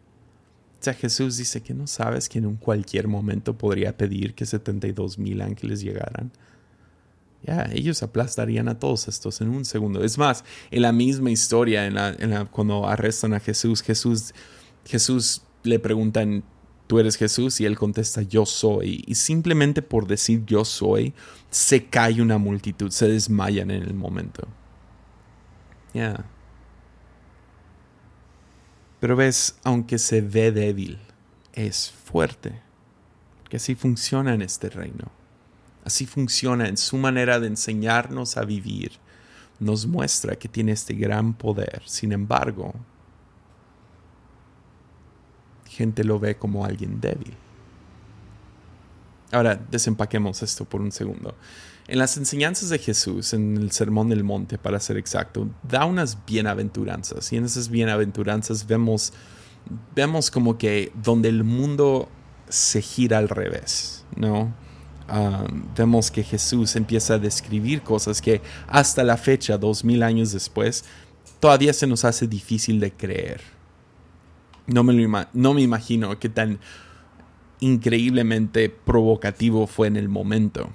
O 0.81 0.83
sea, 0.83 0.95
Jesús 0.95 1.37
dice 1.37 1.63
que 1.63 1.75
no 1.75 1.87
sabes 1.87 2.29
que 2.29 2.39
en 2.39 2.47
un 2.47 2.57
cualquier 2.57 3.09
momento 3.09 3.57
podría 3.57 3.97
pedir 3.97 4.35
que 4.35 4.47
72 4.47 5.19
mil 5.19 5.41
ángeles 5.41 5.81
llegaran 5.81 6.33
ya, 7.47 7.69
ellos 7.73 8.03
aplastarían 8.03 8.69
a 8.69 8.79
todos 8.79 9.07
estos 9.07 9.41
en 9.41 9.49
un 9.49 9.65
segundo. 9.65 10.03
Es 10.03 10.19
más, 10.19 10.45
en 10.71 10.83
la 10.83 10.91
misma 10.91 11.31
historia, 11.31 11.87
en 11.87 12.47
cuando 12.47 12.89
arrestan 12.89 13.35
a 13.35 13.41
Jesús, 13.41 13.83
Jesús, 13.83 14.35
Jesús 14.85 15.43
le 15.63 15.79
preguntan, 15.79 16.43
¿tú 16.87 16.99
eres 16.99 17.17
Jesús? 17.17 17.61
Y 17.61 17.67
él 17.67 17.79
contesta, 17.79 18.23
yo 18.23 18.47
soy. 18.47 19.05
Y 19.07 19.15
simplemente 19.15 19.83
por 19.83 20.07
decir 20.07 20.45
yo 20.47 20.65
soy, 20.65 21.15
se 21.51 21.87
cae 21.87 22.21
una 22.23 22.39
multitud, 22.39 22.91
se 22.91 23.09
desmayan 23.09 23.71
en 23.71 23.83
el 23.83 23.95
momento. 23.95 24.47
Ya. 25.95 26.25
Pero 29.01 29.17
ves, 29.17 29.59
aunque 29.65 29.99
se 29.99 30.21
ve 30.21 30.53
débil, 30.53 30.99
es 31.53 31.91
fuerte. 31.91 32.61
Que 33.49 33.59
así 33.59 33.75
funciona 33.75 34.35
en 34.35 34.43
este 34.43 34.69
reino. 34.69 35.11
Así 35.85 36.07
funciona 36.07 36.67
en 36.69 36.77
su 36.77 36.97
manera 36.97 37.39
de 37.39 37.47
enseñarnos 37.47 38.37
a 38.37 38.45
vivir. 38.45 38.93
Nos 39.61 39.87
muestra 39.87 40.37
que 40.37 40.49
tiene 40.49 40.73
este 40.73 40.95
gran 40.95 41.35
poder. 41.35 41.83
Sin 41.87 42.13
embargo, 42.13 42.75
gente 45.77 46.05
lo 46.05 46.19
ve 46.19 46.37
como 46.37 46.65
alguien 46.65 47.01
débil. 47.01 47.35
Ahora, 49.33 49.61
desempaquemos 49.71 50.43
esto 50.43 50.65
por 50.65 50.81
un 50.81 50.91
segundo. 50.91 51.35
En 51.89 51.99
las 51.99 52.17
enseñanzas 52.17 52.69
de 52.71 52.79
Jesús, 52.79 53.33
en 53.33 53.57
el 53.57 53.71
Sermón 53.71 54.09
del 54.09 54.25
Monte, 54.25 54.59
para 54.59 54.81
ser 54.81 54.97
exacto, 54.97 55.49
da 55.63 55.85
unas 55.85 56.25
bienaventuranzas. 56.27 57.33
Y 57.33 57.37
en 57.37 57.45
esas 57.45 57.69
bienaventuranzas 57.69 58.67
vemos, 58.67 59.13
vemos 59.95 60.31
como 60.31 60.59
que 60.59 60.93
donde 61.03 61.29
el 61.29 61.45
mundo 61.45 62.09
se 62.49 62.81
gira 62.81 63.19
al 63.19 63.29
revés, 63.29 64.05
¿no? 64.17 64.53
vemos 65.77 66.11
que 66.11 66.25
Jesús 66.25 66.75
empieza 66.75 67.15
a 67.15 67.19
describir 67.19 67.83
cosas 67.83 68.21
que 68.21 68.41
hasta 68.67 69.05
la 69.05 69.17
fecha, 69.17 69.57
dos 69.57 69.85
mil 69.85 70.03
años 70.03 70.33
después, 70.33 70.85
todavía 71.39 71.73
se 71.73 71.87
nos 71.87 72.05
hace 72.05 72.27
difícil 72.27 72.81
de 72.81 72.91
creer. 72.93 73.56
No 74.67 74.83
me, 74.83 74.95
me 75.55 75.63
imagino 75.63 76.19
qué 76.19 76.29
tan 76.29 76.59
increíblemente 77.61 78.69
provocativo 78.69 79.67
fue 79.67 79.87
en 79.87 79.97
el 79.97 80.09
momento. 80.09 80.71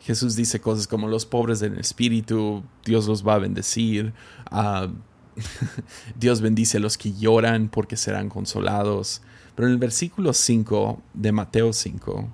Jesús 0.00 0.34
dice 0.34 0.60
cosas 0.60 0.86
como 0.86 1.08
los 1.08 1.26
pobres 1.26 1.62
en 1.62 1.78
espíritu, 1.78 2.64
Dios 2.84 3.06
los 3.06 3.26
va 3.26 3.34
a 3.34 3.38
bendecir, 3.38 4.12
Dios 6.18 6.40
bendice 6.40 6.78
a 6.78 6.80
los 6.80 6.98
que 6.98 7.12
lloran 7.12 7.68
porque 7.68 7.96
serán 7.96 8.28
consolados. 8.28 9.22
Pero 9.54 9.68
en 9.68 9.74
el 9.74 9.78
versículo 9.78 10.32
5 10.32 11.02
de 11.12 11.32
Mateo 11.32 11.72
5, 11.72 12.28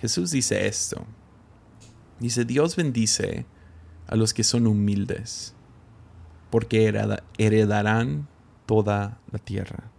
Jesús 0.00 0.30
dice 0.30 0.66
esto. 0.66 1.04
Dice, 2.18 2.44
Dios 2.44 2.76
bendice 2.76 3.46
a 4.06 4.16
los 4.16 4.34
que 4.34 4.44
son 4.44 4.66
humildes, 4.66 5.54
porque 6.50 6.92
heredarán 7.38 8.28
toda 8.66 9.20
la 9.30 9.38
tierra. 9.38 9.90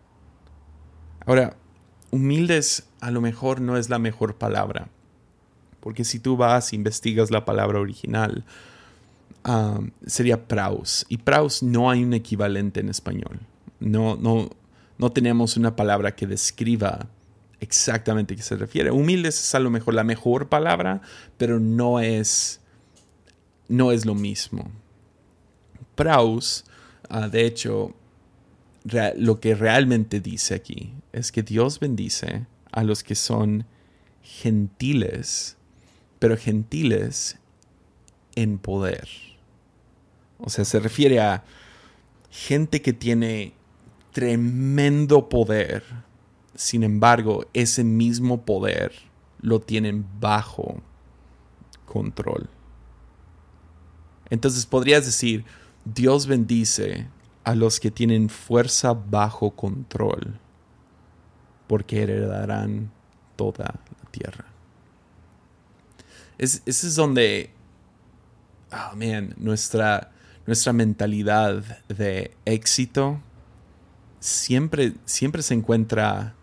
Ahora, 1.25 1.55
humildes 2.11 2.87
a 2.99 3.11
lo 3.11 3.21
mejor 3.21 3.61
no 3.61 3.77
es 3.77 3.89
la 3.89 3.99
mejor 3.99 4.35
palabra, 4.35 4.89
porque 5.79 6.03
si 6.03 6.19
tú 6.19 6.37
vas 6.37 6.73
investigas 6.73 7.31
la 7.31 7.45
palabra 7.45 7.79
original, 7.79 8.45
sería 10.05 10.47
praus, 10.47 11.05
y 11.09 11.17
praus 11.17 11.63
no 11.63 11.89
hay 11.89 12.03
un 12.03 12.13
equivalente 12.13 12.79
en 12.79 12.89
español. 12.89 13.39
No, 13.79 14.15
no, 14.15 14.49
no 14.97 15.11
tenemos 15.11 15.57
una 15.57 15.75
palabra 15.75 16.15
que 16.15 16.27
describa 16.27 17.07
exactamente 17.59 18.33
a 18.33 18.37
qué 18.37 18.43
se 18.43 18.55
refiere. 18.55 18.91
Humildes 18.91 19.39
es 19.39 19.55
a 19.55 19.59
lo 19.59 19.69
mejor 19.69 19.93
la 19.93 20.03
mejor 20.03 20.49
palabra, 20.49 21.01
pero 21.37 21.59
no 21.59 21.99
es, 21.99 22.59
no 23.67 23.91
es 23.91 24.05
lo 24.05 24.15
mismo. 24.15 24.69
Praus, 25.95 26.65
ah, 27.09 27.27
de 27.27 27.45
hecho, 27.45 27.95
lo 28.83 29.39
que 29.39 29.55
realmente 29.55 30.19
dice 30.19 30.55
aquí 30.55 30.93
es 31.11 31.31
que 31.31 31.43
Dios 31.43 31.79
bendice 31.79 32.45
a 32.71 32.83
los 32.83 33.03
que 33.03 33.15
son 33.15 33.65
gentiles, 34.23 35.57
pero 36.19 36.37
gentiles 36.37 37.37
en 38.35 38.57
poder. 38.57 39.07
O 40.39 40.49
sea, 40.49 40.65
se 40.65 40.79
refiere 40.79 41.19
a 41.19 41.43
gente 42.31 42.81
que 42.81 42.93
tiene 42.93 43.53
tremendo 44.11 45.29
poder, 45.29 45.83
sin 46.55 46.83
embargo, 46.83 47.45
ese 47.53 47.83
mismo 47.83 48.45
poder 48.45 48.93
lo 49.41 49.59
tienen 49.61 50.05
bajo 50.19 50.81
control. 51.85 52.49
Entonces 54.29 54.65
podrías 54.65 55.05
decir, 55.05 55.43
Dios 55.83 56.25
bendice 56.25 57.07
a 57.43 57.55
los 57.55 57.79
que 57.79 57.91
tienen 57.91 58.29
fuerza 58.29 58.93
bajo 58.93 59.51
control, 59.51 60.39
porque 61.67 62.03
heredarán 62.03 62.91
toda 63.35 63.65
la 63.65 64.11
tierra. 64.11 64.45
ese 66.37 66.61
es 66.65 66.95
donde, 66.95 67.51
oh 68.71 68.95
man, 68.95 69.33
nuestra, 69.37 70.11
nuestra 70.45 70.73
mentalidad 70.73 71.83
de 71.87 72.35
éxito 72.45 73.19
siempre, 74.19 74.93
siempre 75.05 75.41
se 75.41 75.53
encuentra 75.53 76.35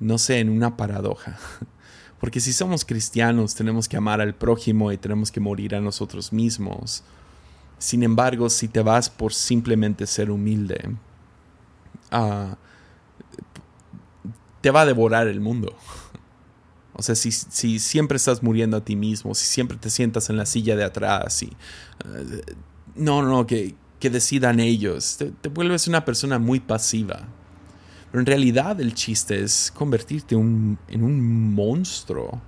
no 0.00 0.18
sé, 0.18 0.40
en 0.40 0.50
una 0.50 0.76
paradoja. 0.76 1.38
Porque 2.20 2.40
si 2.40 2.52
somos 2.52 2.84
cristianos 2.84 3.54
tenemos 3.54 3.88
que 3.88 3.96
amar 3.96 4.20
al 4.20 4.34
prójimo 4.34 4.92
y 4.92 4.98
tenemos 4.98 5.30
que 5.30 5.40
morir 5.40 5.74
a 5.74 5.80
nosotros 5.80 6.32
mismos. 6.32 7.02
Sin 7.78 8.02
embargo, 8.02 8.48
si 8.48 8.68
te 8.68 8.82
vas 8.82 9.10
por 9.10 9.32
simplemente 9.32 10.06
ser 10.06 10.30
humilde, 10.30 10.94
ah, 12.10 12.56
te 14.60 14.70
va 14.70 14.82
a 14.82 14.86
devorar 14.86 15.28
el 15.28 15.40
mundo. 15.40 15.76
O 16.94 17.02
sea, 17.02 17.14
si, 17.14 17.30
siempre 17.78 18.16
estás 18.16 18.42
muriendo 18.42 18.76
a 18.76 18.84
ti 18.84 18.94
mismo, 18.96 19.34
si 19.34 19.46
siempre 19.46 19.76
te 19.76 19.90
sientas 19.90 20.30
en 20.30 20.36
la 20.36 20.46
silla 20.46 20.76
de 20.76 20.84
atrás 20.84 21.42
y... 21.42 21.46
Eh, 21.46 22.54
no, 22.94 23.22
no, 23.22 23.46
que, 23.46 23.74
que 23.98 24.08
decidan 24.08 24.60
ellos. 24.60 25.18
te 25.18 25.48
vuelves 25.48 25.88
una 25.88 26.04
persona 26.04 26.38
muy 26.38 26.60
pasiva. 26.60 27.26
Pero 28.10 28.20
en 28.20 28.26
realidad 28.26 28.80
el 28.80 28.94
chiste 28.94 29.42
es 29.42 29.72
convertirte 29.74 30.36
en 30.36 30.78
un 31.04 31.54
monstruo 31.54 32.40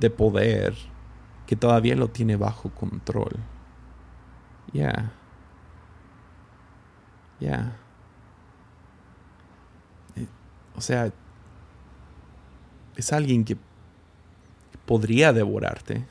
de 0.00 0.10
poder 0.10 0.74
que 1.46 1.54
todavía 1.54 1.94
lo 1.94 2.08
tiene 2.08 2.34
bajo 2.34 2.70
control. 2.70 3.36
Ya. 4.76 5.10
Ya. 7.40 7.76
Eh, 10.16 10.26
o 10.74 10.80
sea, 10.80 11.10
es 12.94 13.12
alguien 13.12 13.44
que 13.44 13.56
podría 14.84 15.32
devorarte, 15.32 16.04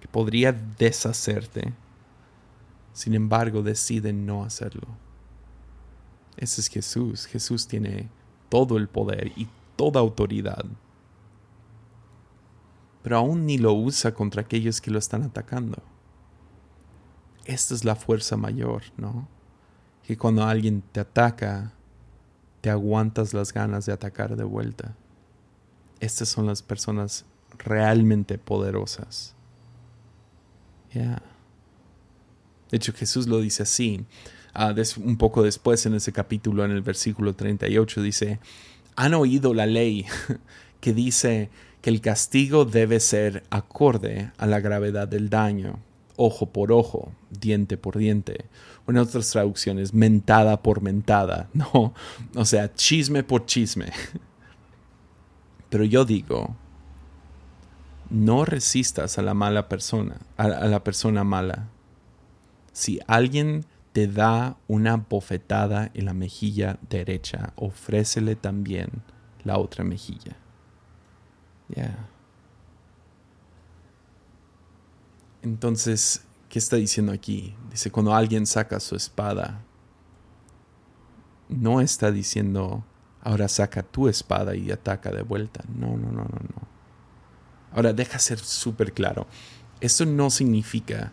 que 0.00 0.08
podría 0.08 0.52
deshacerte. 0.52 1.72
Sin 2.92 3.14
embargo, 3.14 3.62
decide 3.62 4.12
no 4.12 4.44
hacerlo. 4.44 4.86
Ese 6.36 6.60
es 6.60 6.68
Jesús. 6.68 7.26
Jesús 7.26 7.66
tiene 7.66 8.08
todo 8.48 8.76
el 8.76 8.88
poder 8.88 9.32
y 9.36 9.48
toda 9.74 10.00
autoridad. 10.00 10.64
Pero 13.02 13.16
aún 13.16 13.46
ni 13.46 13.58
lo 13.58 13.72
usa 13.72 14.14
contra 14.14 14.42
aquellos 14.42 14.80
que 14.80 14.92
lo 14.92 14.98
están 14.98 15.24
atacando. 15.24 15.82
Esta 17.48 17.74
es 17.74 17.82
la 17.86 17.96
fuerza 17.96 18.36
mayor, 18.36 18.82
¿no? 18.98 19.26
Que 20.06 20.18
cuando 20.18 20.44
alguien 20.44 20.82
te 20.92 21.00
ataca, 21.00 21.72
te 22.60 22.68
aguantas 22.68 23.32
las 23.32 23.54
ganas 23.54 23.86
de 23.86 23.92
atacar 23.94 24.36
de 24.36 24.44
vuelta. 24.44 24.94
Estas 25.98 26.28
son 26.28 26.44
las 26.46 26.60
personas 26.60 27.24
realmente 27.56 28.36
poderosas. 28.36 29.34
Ya. 30.92 31.22
De 32.70 32.76
hecho, 32.76 32.92
Jesús 32.92 33.26
lo 33.26 33.40
dice 33.40 33.62
así. 33.62 34.04
Ah, 34.52 34.74
un 35.02 35.16
poco 35.16 35.42
después 35.42 35.86
en 35.86 35.94
ese 35.94 36.12
capítulo, 36.12 36.66
en 36.66 36.72
el 36.72 36.82
versículo 36.82 37.34
38, 37.34 38.02
dice, 38.02 38.40
han 38.94 39.14
oído 39.14 39.54
la 39.54 39.64
ley 39.64 40.04
que 40.82 40.92
dice 40.92 41.48
que 41.80 41.88
el 41.88 42.02
castigo 42.02 42.66
debe 42.66 43.00
ser 43.00 43.44
acorde 43.48 44.32
a 44.36 44.44
la 44.44 44.60
gravedad 44.60 45.08
del 45.08 45.30
daño, 45.30 45.78
ojo 46.18 46.52
por 46.52 46.72
ojo, 46.72 47.12
diente 47.30 47.78
por 47.78 47.96
diente, 47.96 48.44
o 48.86 48.90
en 48.90 48.98
otras 48.98 49.30
traducciones, 49.30 49.94
mentada 49.94 50.62
por 50.62 50.82
mentada, 50.82 51.48
no, 51.54 51.94
o 52.34 52.44
sea, 52.44 52.74
chisme 52.74 53.22
por 53.22 53.46
chisme. 53.46 53.86
Pero 55.70 55.84
yo 55.84 56.04
digo, 56.04 56.56
no 58.10 58.44
resistas 58.44 59.18
a 59.18 59.22
la 59.22 59.34
mala 59.34 59.68
persona, 59.68 60.16
a, 60.36 60.48
la 60.48 60.82
persona 60.82 61.24
mala. 61.24 61.68
Si 62.72 63.00
alguien 63.06 63.64
te 63.92 64.06
da 64.08 64.56
una 64.66 64.96
bofetada 64.96 65.90
en 65.94 66.06
la 66.06 66.14
mejilla 66.14 66.78
derecha, 66.88 67.52
ofrécele 67.56 68.34
también 68.34 68.90
la 69.44 69.58
otra 69.58 69.84
mejilla. 69.84 70.36
Ya. 71.68 72.08
Entonces, 75.42 76.22
¿qué 76.48 76.58
está 76.58 76.76
diciendo 76.76 77.12
aquí? 77.12 77.54
Dice, 77.70 77.90
cuando 77.90 78.14
alguien 78.14 78.46
saca 78.46 78.80
su 78.80 78.96
espada, 78.96 79.62
no 81.48 81.80
está 81.80 82.10
diciendo, 82.10 82.84
ahora 83.22 83.48
saca 83.48 83.82
tu 83.82 84.08
espada 84.08 84.54
y 84.54 84.70
ataca 84.70 85.10
de 85.10 85.22
vuelta. 85.22 85.64
No, 85.74 85.96
no, 85.96 86.10
no, 86.10 86.24
no, 86.24 86.24
no. 86.24 86.68
Ahora, 87.72 87.92
deja 87.92 88.18
ser 88.18 88.38
súper 88.38 88.92
claro. 88.92 89.26
Eso 89.80 90.04
no 90.06 90.30
significa 90.30 91.12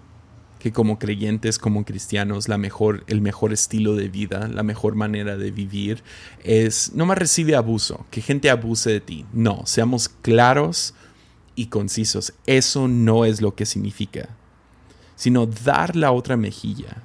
que 0.65 0.71
como 0.71 0.97
creyentes, 0.97 1.59
como 1.59 1.85
cristianos, 1.85 2.47
la 2.47 2.57
mejor, 2.57 3.03
el 3.05 3.21
mejor 3.21 3.53
estilo 3.53 3.95
de 3.95 4.09
vida, 4.09 4.47
la 4.47 4.63
mejor 4.63 4.95
manera 4.95 5.37
de 5.37 5.51
vivir 5.51 6.01
es 6.43 6.91
no 6.95 7.05
más 7.05 7.19
recibe 7.19 7.55
abuso, 7.55 8.07
que 8.09 8.21
gente 8.21 8.49
abuse 8.49 8.89
de 8.89 8.99
ti. 8.99 9.25
No, 9.31 9.61
seamos 9.67 10.09
claros 10.09 10.95
y 11.55 11.67
concisos. 11.67 12.33
Eso 12.45 12.87
no 12.87 13.25
es 13.25 13.41
lo 13.41 13.55
que 13.55 13.65
significa, 13.65 14.29
sino 15.15 15.45
dar 15.45 15.95
la 15.95 16.11
otra 16.11 16.37
mejilla. 16.37 17.03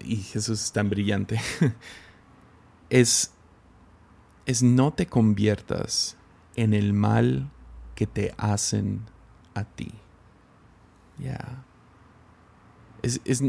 y 0.00 0.16
Jesús 0.16 0.62
es 0.62 0.72
tan 0.72 0.88
brillante. 0.90 1.40
es, 2.90 3.32
es 4.46 4.62
no 4.62 4.92
te 4.92 5.06
conviertas 5.06 6.16
en 6.56 6.74
el 6.74 6.92
mal 6.92 7.50
que 7.94 8.06
te 8.06 8.34
hacen 8.36 9.00
a 9.54 9.64
ti. 9.64 9.92
Ya. 11.18 11.64
Es, 13.02 13.42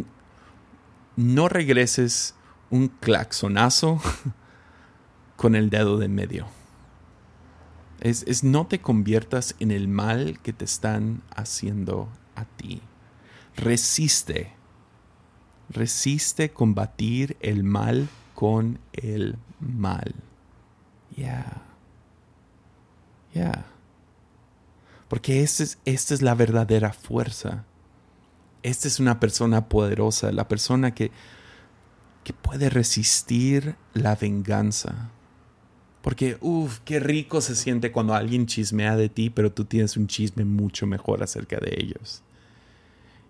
no 1.16 1.48
regreses 1.48 2.36
un 2.70 2.88
claxonazo 2.88 4.02
con 5.36 5.56
el 5.56 5.70
dedo 5.70 5.98
de 5.98 6.08
medio. 6.08 6.48
Es, 8.02 8.24
es, 8.28 8.44
no 8.44 8.68
te 8.68 8.82
conviertas 8.82 9.56
en 9.60 9.72
el 9.72 9.88
mal 9.88 10.40
que 10.42 10.54
te 10.54 10.66
están 10.66 11.22
haciendo 11.36 12.10
a 12.36 12.46
ti. 12.46 12.82
Resiste. 13.56 14.52
Resiste 15.70 16.52
combatir 16.52 17.38
el 17.40 17.64
mal 17.64 18.10
con 18.34 18.80
el 18.94 19.38
mal. 19.60 20.14
Ya. 21.16 21.62
Ya. 23.34 23.66
Porque 25.08 25.44
esta 25.44 25.64
es, 25.64 25.80
es 25.86 26.22
la 26.22 26.36
verdadera 26.36 26.94
fuerza. 26.94 27.66
Esta 28.64 28.88
es 28.88 29.00
una 29.00 29.20
persona 29.20 29.70
poderosa, 29.70 30.32
la 30.32 30.48
persona 30.48 30.94
que, 30.94 31.12
que 32.24 32.34
puede 32.34 32.70
resistir 32.70 33.76
la 33.94 34.16
venganza. 34.16 35.12
Porque, 36.06 36.38
uff, 36.42 36.82
qué 36.86 37.00
rico 37.00 37.42
se 37.42 37.56
siente 37.56 37.92
cuando 37.92 38.14
alguien 38.14 38.46
chismea 38.46 38.96
de 38.96 39.10
ti, 39.10 39.32
pero 39.32 39.52
tú 39.52 39.66
tienes 39.66 39.98
un 39.98 40.06
chisme 40.06 40.46
mucho 40.46 40.86
mejor 40.86 41.24
acerca 41.24 41.58
de 41.58 41.76
ellos. 41.80 42.22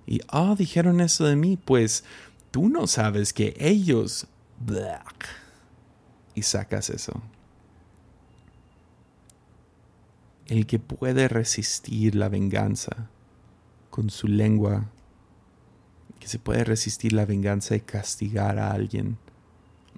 Y, 0.06 0.20
ah, 0.28 0.52
oh, 0.52 0.56
dijeron 0.58 1.00
eso 1.00 1.24
de 1.24 1.38
mí, 1.38 1.56
pues 1.56 2.04
tú 2.52 2.68
no 2.68 2.86
sabes 2.86 3.32
que 3.32 3.56
ellos... 3.60 4.28
Y 6.36 6.42
sacas 6.42 6.90
eso. 6.90 7.22
el 10.48 10.68
que 10.68 10.80
puede 10.80 11.30
resistir 11.30 12.16
la 12.16 12.28
venganza 12.28 13.10
con 13.90 14.10
su 14.10 14.28
lengua, 14.28 14.90
que 16.20 16.28
se 16.28 16.40
puede 16.40 16.66
resistir 16.66 17.14
la 17.14 17.26
venganza 17.26 17.74
de 17.74 17.82
castigar 17.82 18.60
a 18.60 18.72
alguien, 18.72 19.18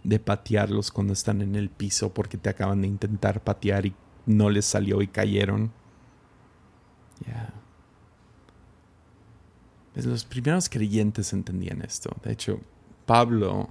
de 0.04 0.20
patearlos 0.20 0.92
cuando 0.92 1.14
están 1.14 1.42
en 1.42 1.56
el 1.56 1.70
piso 1.70 2.14
porque 2.14 2.38
te 2.38 2.50
acaban 2.50 2.82
de 2.82 2.88
intentar 2.88 3.44
patear 3.44 3.86
y 3.86 3.96
no 4.26 4.50
les 4.50 4.66
salió 4.66 5.02
y 5.02 5.08
cayeron. 5.08 5.72
Ya. 7.26 7.54
Pues 9.94 10.06
los 10.06 10.26
primeros 10.26 10.70
creyentes 10.70 11.34
entendían 11.34 11.82
esto. 11.82 12.16
De 12.24 12.32
hecho, 12.32 12.62
Pablo, 13.06 13.70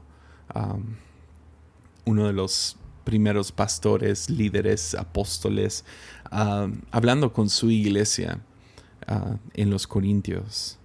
uno 2.04 2.26
de 2.26 2.32
los 2.32 2.76
primeros 3.04 3.52
pastores, 3.52 4.28
líderes, 4.28 4.94
apóstoles, 4.96 5.84
hablando 6.90 7.32
con 7.32 7.48
su 7.48 7.70
iglesia 7.70 8.40
ah, 9.06 9.36
en 9.54 9.70
los 9.70 9.86
Corintios. 9.86 10.78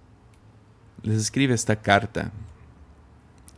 Les 1.02 1.16
escribe 1.18 1.54
esta 1.54 1.82
carta 1.82 2.30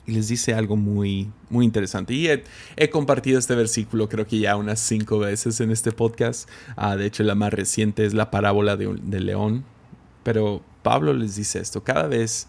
y 0.06 0.12
les 0.12 0.28
dice 0.28 0.54
algo 0.54 0.76
muy, 0.76 1.30
muy 1.50 1.64
interesante. 1.64 2.14
Y 2.14 2.28
he, 2.76 2.90
compartido 2.90 3.38
este 3.38 3.54
versículo 3.54 4.08
creo 4.08 4.26
que 4.26 4.38
ya 4.38 4.56
unas 4.56 4.80
cinco 4.80 5.18
veces 5.18 5.60
en 5.60 5.70
este 5.70 5.92
podcast. 5.92 6.48
Ah, 6.76 6.96
de 6.96 7.06
hecho, 7.06 7.22
la 7.22 7.34
más 7.34 7.52
reciente 7.52 8.04
es 8.04 8.14
la 8.14 8.30
parábola 8.30 8.76
de, 8.76 9.20
león. 9.20 9.64
Pero 10.22 10.62
Pablo 10.82 11.12
les 11.12 11.36
dice 11.36 11.58
esto, 11.60 11.82
cada 11.82 12.06
vez... 12.06 12.46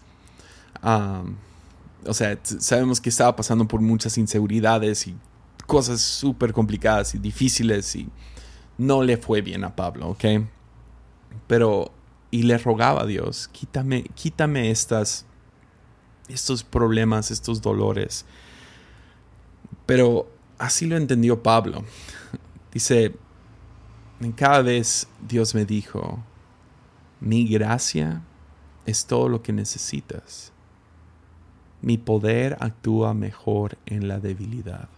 o 0.82 2.14
sea, 2.14 2.38
sabemos 2.42 3.00
que 3.00 3.08
estaba 3.08 3.34
pasando 3.36 3.66
por 3.66 3.80
muchas 3.80 4.18
inseguridades 4.18 5.06
y 5.06 5.14
cosas 5.66 6.00
súper 6.00 6.52
complicadas 6.52 7.14
y 7.14 7.18
difíciles 7.18 7.96
y 7.96 8.08
no 8.78 9.02
le 9.02 9.16
fue 9.16 9.40
bien 9.42 9.64
a 9.64 9.74
Pablo, 9.74 10.08
¿ok? 10.08 10.24
Pero, 11.46 11.92
y 12.30 12.42
le 12.42 12.58
rogaba 12.58 13.02
a 13.02 13.06
Dios, 13.06 13.48
quítame, 13.48 14.04
quítame 14.14 14.70
estas, 14.70 15.25
estos 16.28 16.64
problemas, 16.64 17.30
estos 17.30 17.62
dolores. 17.62 18.24
Pero 19.86 20.28
así 20.58 20.86
lo 20.86 20.96
entendió 20.96 21.42
Pablo. 21.42 21.84
Dice, 22.72 23.14
en 24.20 24.32
cada 24.32 24.62
vez 24.62 25.08
Dios 25.26 25.54
me 25.54 25.64
dijo, 25.64 26.22
mi 27.20 27.46
gracia 27.46 28.22
es 28.84 29.06
todo 29.06 29.28
lo 29.28 29.42
que 29.42 29.52
necesitas. 29.52 30.52
Mi 31.82 31.98
poder 31.98 32.56
actúa 32.60 33.14
mejor 33.14 33.78
en 33.86 34.08
la 34.08 34.18
debilidad. 34.18 34.88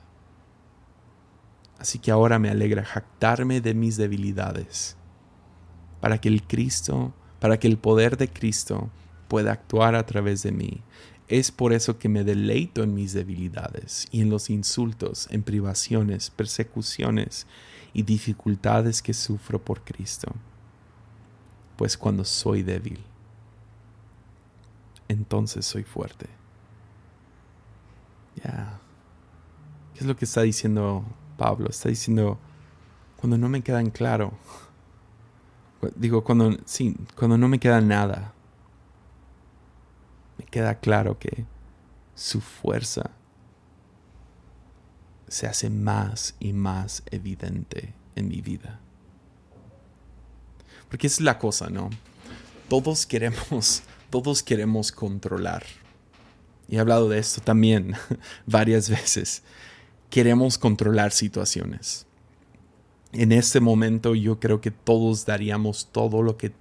Así 1.78 1.98
que 1.98 2.10
ahora 2.10 2.38
me 2.38 2.50
alegra 2.50 2.84
jactarme 2.84 3.60
de 3.60 3.74
mis 3.74 3.96
debilidades, 3.96 4.96
para 6.00 6.20
que 6.20 6.28
el 6.28 6.42
Cristo, 6.42 7.12
para 7.38 7.58
que 7.58 7.68
el 7.68 7.78
poder 7.78 8.16
de 8.16 8.28
Cristo 8.28 8.90
pueda 9.28 9.52
actuar 9.52 9.94
a 9.94 10.04
través 10.04 10.42
de 10.42 10.50
mí. 10.50 10.80
Es 11.28 11.50
por 11.50 11.74
eso 11.74 11.98
que 11.98 12.08
me 12.08 12.24
deleito 12.24 12.82
en 12.82 12.94
mis 12.94 13.12
debilidades 13.12 14.08
y 14.10 14.22
en 14.22 14.30
los 14.30 14.48
insultos, 14.48 15.28
en 15.30 15.42
privaciones, 15.42 16.30
persecuciones 16.30 17.46
y 17.92 18.02
dificultades 18.02 19.02
que 19.02 19.12
sufro 19.12 19.62
por 19.62 19.82
Cristo. 19.82 20.32
Pues 21.76 21.98
cuando 21.98 22.24
soy 22.24 22.62
débil, 22.62 22.98
entonces 25.08 25.66
soy 25.66 25.84
fuerte. 25.84 26.28
Ya. 28.42 28.80
¿Qué 29.94 30.00
es 30.00 30.06
lo 30.06 30.16
que 30.16 30.24
está 30.24 30.42
diciendo 30.42 31.04
Pablo? 31.36 31.68
Está 31.68 31.90
diciendo, 31.90 32.38
cuando 33.16 33.36
no 33.36 33.48
me 33.48 33.62
queda 33.62 33.80
en 33.80 33.90
claro. 33.90 34.32
Digo, 35.96 36.24
cuando, 36.24 36.56
sí, 36.64 36.96
cuando 37.16 37.36
no 37.36 37.48
me 37.48 37.58
queda 37.58 37.80
nada. 37.80 38.32
Me 40.38 40.44
queda 40.46 40.78
claro 40.78 41.18
que 41.18 41.44
su 42.14 42.40
fuerza 42.40 43.10
se 45.28 45.46
hace 45.46 45.70
más 45.70 46.34
y 46.40 46.52
más 46.52 47.02
evidente 47.10 47.94
en 48.16 48.28
mi 48.28 48.40
vida. 48.40 48.80
Porque 50.88 51.06
es 51.06 51.20
la 51.20 51.38
cosa, 51.38 51.68
¿no? 51.68 51.90
Todos 52.68 53.06
queremos, 53.06 53.82
todos 54.10 54.42
queremos 54.42 54.90
controlar. 54.90 55.64
Y 56.68 56.76
he 56.76 56.80
hablado 56.80 57.08
de 57.08 57.18
esto 57.18 57.40
también 57.40 57.94
varias 58.46 58.88
veces. 58.88 59.42
Queremos 60.10 60.58
controlar 60.58 61.12
situaciones. 61.12 62.06
En 63.12 63.32
este 63.32 63.60
momento 63.60 64.14
yo 64.14 64.38
creo 64.38 64.60
que 64.60 64.70
todos 64.70 65.26
daríamos 65.26 65.88
todo 65.92 66.22
lo 66.22 66.36
que... 66.36 66.52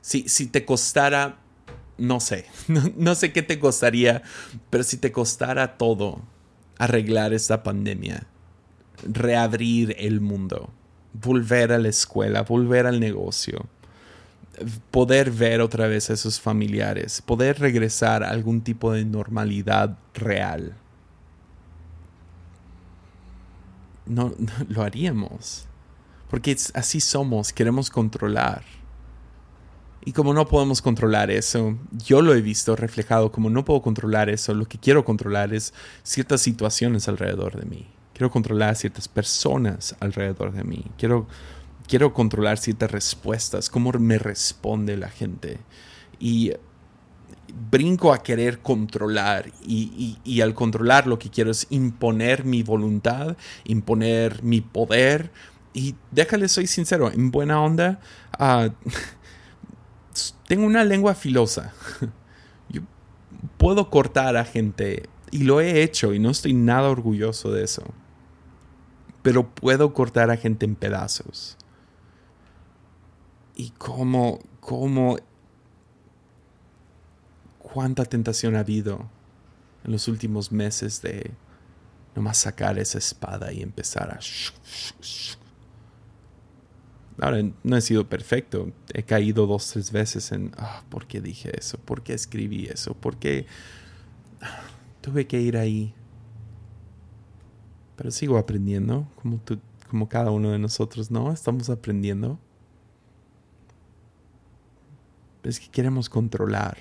Si, 0.00 0.28
si 0.28 0.46
te 0.46 0.64
costara, 0.64 1.38
no 1.98 2.20
sé, 2.20 2.46
no 2.96 3.14
sé 3.14 3.32
qué 3.32 3.42
te 3.42 3.58
costaría, 3.58 4.22
pero 4.70 4.84
si 4.84 4.96
te 4.96 5.12
costara 5.12 5.76
todo 5.76 6.22
arreglar 6.78 7.32
esta 7.32 7.62
pandemia, 7.62 8.26
reabrir 9.02 9.94
el 9.98 10.20
mundo, 10.20 10.70
volver 11.12 11.72
a 11.72 11.78
la 11.78 11.88
escuela, 11.88 12.42
volver 12.42 12.86
al 12.86 13.00
negocio, 13.00 13.66
poder 14.90 15.30
ver 15.30 15.60
otra 15.60 15.86
vez 15.86 16.10
a 16.10 16.16
sus 16.16 16.40
familiares, 16.40 17.22
poder 17.22 17.58
regresar 17.58 18.22
a 18.22 18.30
algún 18.30 18.60
tipo 18.60 18.92
de 18.92 19.04
normalidad 19.04 19.98
real. 20.14 20.76
No, 24.06 24.34
lo 24.68 24.82
haríamos. 24.82 25.66
Porque 26.30 26.56
así 26.74 27.00
somos, 27.00 27.52
queremos 27.52 27.88
controlar. 27.90 28.62
Y 30.08 30.12
como 30.12 30.32
no 30.32 30.48
podemos 30.48 30.80
controlar 30.80 31.30
eso, 31.30 31.76
yo 31.92 32.22
lo 32.22 32.32
he 32.32 32.40
visto 32.40 32.74
reflejado 32.74 33.30
como 33.30 33.50
no 33.50 33.66
puedo 33.66 33.82
controlar 33.82 34.30
eso, 34.30 34.54
lo 34.54 34.64
que 34.64 34.78
quiero 34.78 35.04
controlar 35.04 35.52
es 35.52 35.74
ciertas 36.02 36.40
situaciones 36.40 37.08
alrededor 37.08 37.60
de 37.60 37.66
mí. 37.66 37.86
Quiero 38.14 38.30
controlar 38.30 38.74
ciertas 38.74 39.06
personas 39.06 39.94
alrededor 40.00 40.52
de 40.52 40.64
mí. 40.64 40.86
Quiero, 40.96 41.26
quiero 41.86 42.14
controlar 42.14 42.56
ciertas 42.56 42.90
respuestas, 42.90 43.68
cómo 43.68 43.92
me 43.92 44.16
responde 44.16 44.96
la 44.96 45.10
gente. 45.10 45.58
Y 46.18 46.52
brinco 47.70 48.14
a 48.14 48.22
querer 48.22 48.60
controlar 48.60 49.52
y, 49.62 50.16
y, 50.24 50.40
al 50.40 50.54
controlar 50.54 51.06
lo 51.06 51.18
que 51.18 51.28
quiero 51.28 51.50
es 51.50 51.66
imponer 51.68 52.46
mi 52.46 52.62
voluntad, 52.62 53.36
imponer 53.64 54.42
mi 54.42 54.62
poder. 54.62 55.30
Y 55.74 55.96
déjale, 56.10 56.48
soy 56.48 56.66
sincero, 56.66 57.12
en 57.12 57.30
buena 57.30 57.60
onda, 57.60 58.00
uh, 58.40 58.70
tengo 60.46 60.66
una 60.66 60.84
lengua 60.84 61.14
filosa. 61.14 61.72
Yo 62.68 62.82
puedo 63.56 63.90
cortar 63.90 64.36
a 64.36 64.44
gente 64.44 65.08
y 65.30 65.44
lo 65.44 65.60
he 65.60 65.82
hecho 65.82 66.14
y 66.14 66.18
no 66.18 66.30
estoy 66.30 66.54
nada 66.54 66.88
orgulloso 66.88 67.52
de 67.52 67.64
eso 67.64 67.84
pero 69.28 69.46
puedo 69.46 69.92
cortar 69.92 70.30
a 70.30 70.38
gente 70.38 70.64
en 70.64 70.74
pedazos. 70.74 71.58
Y 73.54 73.70
cómo, 73.72 74.40
cómo, 74.60 75.18
cuánta 77.58 78.06
tentación 78.06 78.56
ha 78.56 78.60
habido 78.60 79.10
en 79.84 79.92
los 79.92 80.08
últimos 80.08 80.50
meses 80.52 81.02
de 81.02 81.32
nomás 82.14 82.38
sacar 82.38 82.78
esa 82.78 82.96
espada 82.96 83.52
y 83.52 83.62
empezar 83.62 84.10
a... 84.12 84.18
Ahora, 87.20 87.42
no 87.64 87.76
he 87.76 87.80
sido 87.80 88.08
perfecto. 88.08 88.72
He 88.94 89.02
caído 89.02 89.46
dos, 89.46 89.70
tres 89.70 89.90
veces 89.90 90.32
en, 90.32 90.52
ah, 90.56 90.84
¿por 90.88 91.06
qué 91.06 91.20
dije 91.20 91.50
eso? 91.58 91.78
¿Por 91.78 92.02
qué 92.02 92.14
escribí 92.14 92.66
eso? 92.66 92.94
¿Por 92.94 93.16
qué 93.16 93.46
tuve 95.00 95.26
que 95.26 95.40
ir 95.40 95.56
ahí? 95.56 95.94
Pero 97.96 98.10
sigo 98.12 98.38
aprendiendo, 98.38 99.08
como, 99.20 99.38
tú, 99.38 99.58
como 99.88 100.08
cada 100.08 100.30
uno 100.30 100.52
de 100.52 100.58
nosotros, 100.58 101.10
¿no? 101.10 101.32
Estamos 101.32 101.68
aprendiendo. 101.70 102.38
Es 105.42 105.58
que 105.58 105.68
queremos 105.68 106.08
controlar. 106.08 106.78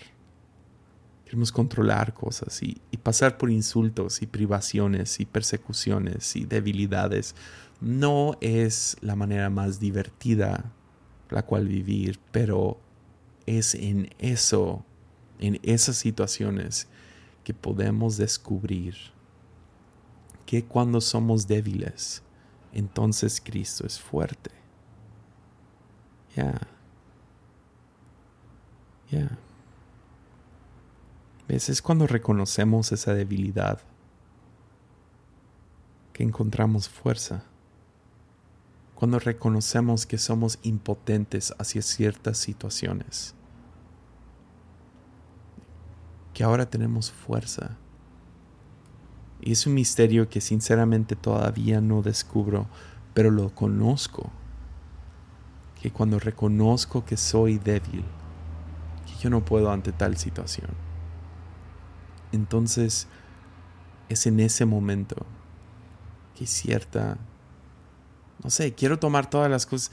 Queremos 1.28 1.52
controlar 1.52 2.14
cosas 2.14 2.64
y, 2.64 2.80
y 2.90 2.96
pasar 2.96 3.38
por 3.38 3.52
insultos 3.52 4.22
y 4.22 4.28
privaciones 4.28 5.20
y 5.20 5.26
persecuciones 5.26 6.38
y 6.38 6.46
debilidades. 6.46 7.36
No 7.82 8.38
es 8.40 8.96
la 9.02 9.18
manera 9.18 9.50
más 9.50 9.82
divertida 9.82 10.72
la 11.30 11.44
cual 11.44 11.68
vivir, 11.68 12.20
pero 12.32 12.80
es 13.46 13.76
en 13.76 14.10
eso, 14.20 14.86
en 15.40 15.60
esas 15.64 15.98
situaciones, 15.98 16.88
que 17.44 17.54
podemos 17.54 18.18
descubrir 18.18 18.96
que 20.46 20.64
cuando 20.66 21.02
somos 21.02 21.48
débiles, 21.48 22.22
entonces 22.74 23.42
Cristo 23.44 23.86
es 23.86 24.00
fuerte. 24.00 24.52
Ya. 26.36 26.60
Ya. 29.10 29.38
Es 31.48 31.82
cuando 31.82 32.08
reconocemos 32.08 32.91
esa 32.91 33.14
debilidad 33.14 33.80
que 36.14 36.24
encontramos 36.24 36.89
fuerza. 36.89 37.43
Cuando 38.95 39.20
reconocemos 39.20 40.06
que 40.06 40.18
somos 40.18 40.60
impotentes 40.64 41.54
hacia 41.58 41.82
ciertas 41.82 42.38
situaciones. 42.38 43.36
Que 46.34 46.43
ahora 46.43 46.70
tenemos 46.70 47.12
fuerza 47.12 47.78
y 49.41 49.52
es 49.52 49.68
un 49.68 49.76
misterio 49.76 50.30
que 50.30 50.41
sinceramente 50.41 51.16
todavía 51.16 51.80
no 51.80 52.02
descubro, 52.02 52.68
pero 53.14 53.32
lo 53.32 53.54
conozco. 53.54 54.32
Que 55.82 55.91
cuando 55.91 56.20
reconozco 56.20 57.06
que 57.06 57.18
soy 57.18 57.60
débil, 57.60 58.04
que 59.06 59.14
yo 59.22 59.30
no 59.30 59.45
puedo 59.45 59.72
ante 59.72 59.91
tal 59.91 60.18
situación, 60.18 60.72
entonces 62.32 63.08
es 64.10 64.26
en 64.26 64.40
ese 64.40 64.66
momento 64.66 65.26
que 66.38 66.48
cierta, 66.48 67.18
no 68.44 68.50
sé, 68.50 68.74
quiero 68.74 69.00
tomar 69.00 69.30
todas 69.30 69.50
las 69.50 69.66
cosas 69.66 69.92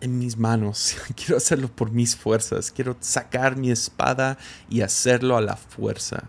en 0.00 0.18
mis 0.18 0.36
manos, 0.36 0.96
quiero 1.16 1.36
hacerlo 1.36 1.68
por 1.68 1.90
mis 1.90 2.16
fuerzas, 2.16 2.70
quiero 2.70 2.96
sacar 3.00 3.56
mi 3.56 3.70
espada 3.70 4.38
y 4.68 4.80
hacerlo 4.80 5.36
a 5.36 5.40
la 5.40 5.56
fuerza 5.56 6.28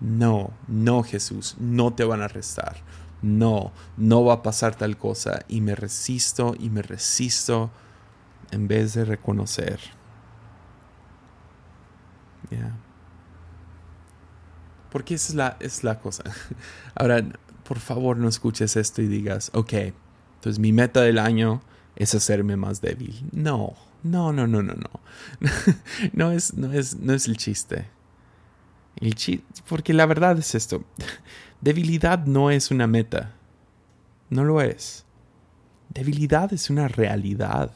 no, 0.00 0.50
no 0.68 1.02
Jesús, 1.02 1.56
no 1.58 1.94
te 1.94 2.04
van 2.04 2.22
a 2.22 2.26
arrestar. 2.26 2.76
No, 3.22 3.72
no 3.96 4.24
va 4.24 4.34
a 4.34 4.42
pasar 4.42 4.76
tal 4.76 4.98
cosa. 4.98 5.44
Y 5.48 5.60
me 5.60 5.74
resisto 5.74 6.54
y 6.58 6.70
me 6.70 6.82
resisto 6.82 7.70
en 8.50 8.68
vez 8.68 8.94
de 8.94 9.04
reconocer. 9.04 9.80
Porque 14.90 15.14
esa 15.14 15.28
es 15.28 15.34
la, 15.34 15.56
es 15.60 15.84
la 15.84 15.98
cosa. 16.00 16.24
Ahora, 16.94 17.24
por 17.64 17.78
favor, 17.78 18.16
no 18.16 18.28
escuches 18.28 18.76
esto 18.76 19.02
y 19.02 19.06
digas, 19.06 19.50
ok, 19.54 19.72
entonces 20.36 20.58
mi 20.58 20.72
meta 20.72 21.00
del 21.02 21.18
año 21.18 21.62
es 21.96 22.14
hacerme 22.14 22.56
más 22.56 22.80
débil. 22.80 23.28
No, 23.32 23.74
no, 24.02 24.32
no, 24.32 24.46
no, 24.46 24.62
no, 24.62 24.74
no. 24.74 25.00
no, 26.12 26.32
es, 26.32 26.54
no, 26.54 26.72
es, 26.72 26.96
no 26.96 27.12
es 27.12 27.26
el 27.26 27.36
chiste 27.36 27.86
porque 29.68 29.92
la 29.92 30.06
verdad 30.06 30.38
es 30.38 30.54
esto. 30.54 30.84
Debilidad 31.60 32.26
no 32.26 32.50
es 32.50 32.70
una 32.70 32.86
meta. 32.86 33.34
No 34.30 34.44
lo 34.44 34.60
es. 34.60 35.04
Debilidad 35.90 36.52
es 36.52 36.70
una 36.70 36.88
realidad. 36.88 37.70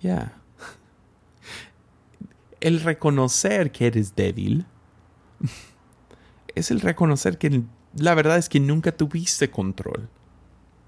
Ya. 0.00 0.40
El 2.60 2.80
reconocer 2.80 3.70
que 3.70 3.86
eres 3.86 4.14
débil 4.14 4.66
es 6.54 6.70
el 6.70 6.80
reconocer 6.80 7.38
que 7.38 7.62
la 7.96 8.14
verdad 8.14 8.38
es 8.38 8.48
que 8.48 8.60
nunca 8.60 8.92
tuviste 8.92 9.50
control 9.50 10.08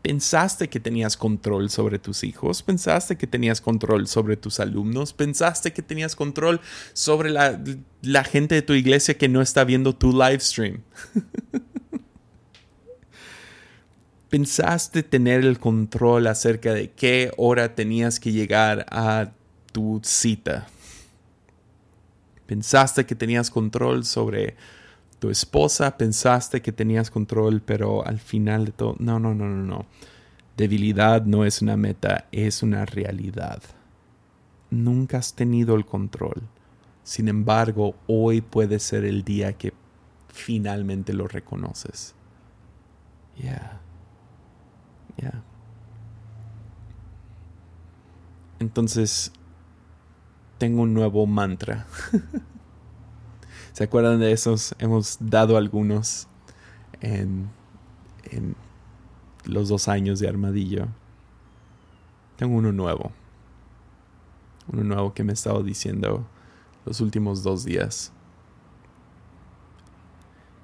pensaste 0.03 0.69
que 0.69 0.81
tenías 0.81 1.17
control 1.17 1.71
sobre 1.71 1.99
tus 1.99 2.25
hijos, 2.25 2.63
pensaste 2.63 3.17
que 3.17 3.27
tenías 3.27 3.61
control 3.61 4.07
sobre 4.07 4.37
tus 4.37 4.61
alumnos, 4.61 5.13
pensaste 5.13 5.73
que 5.73 5.83
tenías 5.83 6.15
control 6.17 6.61
sobre 6.93 7.31
la, 7.31 8.25
gente 8.25 8.55
de 8.55 8.63
tu 8.63 8.75
iglesia 8.75 9.19
que 9.19 9.29
no 9.29 9.43
está 9.43 9.65
viendo 9.65 9.95
tu 9.95 10.13
live 10.13 10.41
stream. 10.41 10.83
pensaste 14.31 15.03
tener 15.03 15.45
el 15.45 15.59
control 15.59 16.27
acerca 16.27 16.75
de 16.75 16.91
qué 16.91 17.33
hora 17.37 17.75
tenías 17.75 18.21
que 18.21 18.33
llegar 18.33 18.87
a 18.91 19.33
tu 19.73 20.01
cita. 20.05 20.69
Pensaste 22.49 23.05
que 23.05 23.15
tenías 23.15 23.51
control 23.51 24.07
sobre 24.07 24.57
tu 25.19 25.29
esposa, 25.29 25.99
pensaste 25.99 26.63
que 26.63 26.73
tenías 26.73 27.11
control, 27.11 27.61
pero 27.61 28.07
al 28.07 28.19
final 28.19 28.65
de 28.65 28.73
todo, 28.73 28.97
no, 28.99 29.21
no, 29.21 29.35
no, 29.35 29.47
no, 29.47 29.63
no. 29.65 29.87
Debilidad 30.57 31.27
no 31.27 31.45
es 31.45 31.61
una 31.61 31.77
meta, 31.77 32.27
es 32.33 32.63
una 32.63 32.87
realidad. 32.87 33.63
Nunca 34.71 35.19
has 35.19 35.35
tenido 35.35 35.75
el 35.75 35.85
control. 35.85 36.41
Sin 37.03 37.29
embargo, 37.29 37.97
hoy 38.07 38.41
puede 38.41 38.79
ser 38.79 39.05
el 39.05 39.25
día 39.25 39.53
que 39.53 39.75
finalmente 40.29 41.13
lo 41.13 41.29
reconoces. 41.29 42.15
Yeah. 43.37 43.79
Yeah. 45.19 45.43
Entonces, 48.59 49.33
tengo 50.59 50.83
un 50.83 50.93
nuevo 50.93 51.27
mantra. 51.27 51.87
¿Se 53.73 53.85
acuerdan 53.85 54.19
de 54.19 54.33
esos? 54.33 54.75
Hemos 54.79 55.19
dado 55.21 55.57
algunos 55.57 56.27
en, 57.01 57.49
los 59.45 59.69
dos 59.69 59.89
años 59.89 60.19
de 60.19 60.29
armadillo. 60.29 60.89
Tengo 62.37 62.57
uno 62.57 62.73
nuevo. 62.73 63.13
Uno 64.71 64.85
nuevo 64.85 65.15
que 65.15 65.25
me 65.25 65.33
he 65.33 65.35
estado 65.35 65.63
diciendo 65.63 66.27
los 66.85 67.01
últimos 67.01 67.43
dos 67.43 67.65
días. 67.65 68.13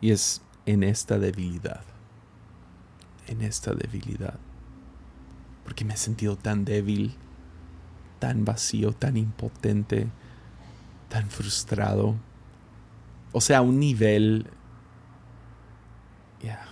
Y 0.01 0.11
es 0.11 0.42
en 0.66 0.82
esta 0.82 1.18
debilidad. 1.18 1.84
En 3.28 3.42
esta 3.42 3.74
debilidad. 3.74 4.38
Porque 5.62 5.84
me 5.84 5.95
he 5.95 5.97
sentido 5.97 6.36
tan 6.36 6.64
débil, 6.64 7.14
tan 8.24 8.42
vacío, 8.42 8.92
tan 8.92 9.18
impotente, 9.18 10.06
tan 11.10 11.28
frustrado. 11.28 12.14
O 13.32 13.40
sea, 13.42 13.60
un 13.60 13.78
nivel... 13.78 14.46
Ya. 16.42 16.66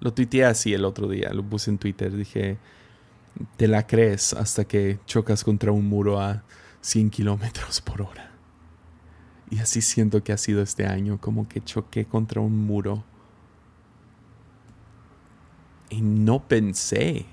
Lo 0.00 0.12
tuiteé 0.12 0.44
así 0.44 0.74
el 0.74 0.84
otro 0.84 1.06
día, 1.06 1.32
lo 1.32 1.44
puse 1.44 1.70
en 1.70 1.78
Twitter, 1.78 2.10
dije, 2.12 2.58
te 3.56 3.68
la 3.68 3.86
crees 3.86 4.32
hasta 4.32 4.64
que 4.64 4.98
chocas 5.06 5.44
contra 5.44 5.70
un 5.70 5.86
muro 5.86 6.20
a 6.20 6.42
100 6.80 7.10
kilómetros 7.10 7.80
por 7.80 8.02
hora. 8.02 8.32
Y 9.48 9.60
así 9.60 9.80
siento 9.80 10.24
que 10.24 10.32
ha 10.32 10.38
sido 10.38 10.60
este 10.60 10.86
año, 10.86 11.20
como 11.20 11.48
que 11.48 11.62
choqué 11.62 12.04
contra 12.04 12.40
un 12.40 12.66
muro. 12.66 13.04
Y 15.88 16.00
no 16.00 16.48
pensé, 16.48 17.26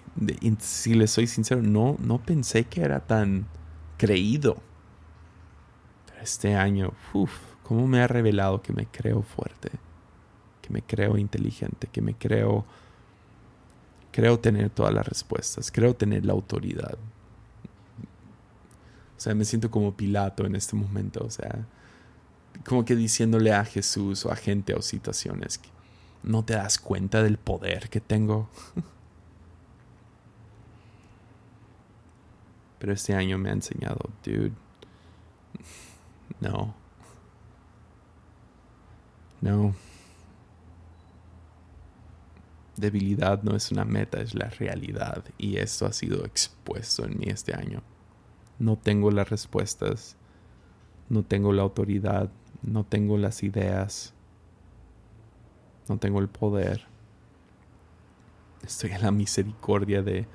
si 0.60 0.94
le 0.94 1.08
soy 1.08 1.28
sincero, 1.28 1.62
no, 1.62 1.98
no 2.00 2.20
pensé 2.20 2.66
que 2.66 2.82
era 2.82 3.00
tan 3.02 3.48
creído. 3.98 4.58
Pero 6.08 6.22
este 6.22 6.56
año, 6.56 6.94
uff, 7.14 7.32
cómo 7.64 7.88
me 7.88 8.02
ha 8.02 8.08
revelado 8.08 8.62
que 8.62 8.74
me 8.74 8.86
creo 8.86 9.22
fuerte, 9.22 9.72
que 10.62 10.72
me 10.72 10.82
creo 10.82 11.18
inteligente, 11.18 11.88
que 11.92 12.02
me 12.02 12.14
creo... 12.14 12.66
Creo 14.12 14.40
tener 14.40 14.70
todas 14.70 14.94
las 14.94 15.08
respuestas, 15.08 15.72
creo 15.72 15.96
tener 15.96 16.24
la 16.24 16.34
autoridad. 16.34 17.00
O 19.18 19.20
sea, 19.20 19.34
me 19.34 19.44
siento 19.44 19.72
como 19.72 19.98
Pilato 19.98 20.46
en 20.46 20.56
este 20.56 20.76
momento, 20.76 21.24
o 21.26 21.32
sea, 21.32 21.66
como 22.66 22.86
que 22.86 22.96
diciéndole 22.96 23.54
a 23.54 23.66
Jesús 23.66 24.26
o 24.26 24.32
a 24.32 24.36
gente 24.36 24.76
o 24.76 24.84
situaciones 24.84 25.58
que 25.58 25.70
no 26.24 26.44
te 26.46 26.54
das 26.54 26.78
cuenta 26.78 27.24
del 27.24 27.38
poder 27.38 27.90
que 27.90 28.00
tengo. 28.00 28.50
Pero 32.84 32.92
este 32.92 33.14
año 33.16 33.38
me 33.38 33.48
ha 33.48 33.54
enseñado, 33.54 34.10
dude, 34.26 34.52
no. 36.42 36.76
No. 39.40 39.74
Debilidad 42.76 43.42
no 43.44 43.56
es 43.56 43.72
una 43.72 43.86
meta, 43.86 44.20
es 44.20 44.36
la 44.36 44.50
realidad. 44.50 45.24
Y 45.38 45.56
esto 45.60 45.86
ha 45.86 45.94
sido 45.94 46.26
expuesto 46.26 47.06
en 47.06 47.20
mí 47.20 47.28
este 47.28 47.56
año. 47.56 47.84
No 48.60 48.76
tengo 48.76 49.12
las 49.12 49.30
respuestas 49.30 50.18
no 51.08 51.24
tengo 51.24 51.54
la 51.54 51.62
autoridad, 51.62 52.30
no 52.64 52.84
tengo 52.84 53.18
las 53.18 53.44
ideas, 53.44 54.14
no 55.88 55.98
tengo 56.00 56.20
el 56.20 56.28
poder. 56.28 56.86
Estoy 58.64 58.92
en 58.92 59.04
la 59.04 59.12
misericordia 59.12 60.02
de, 60.02 60.28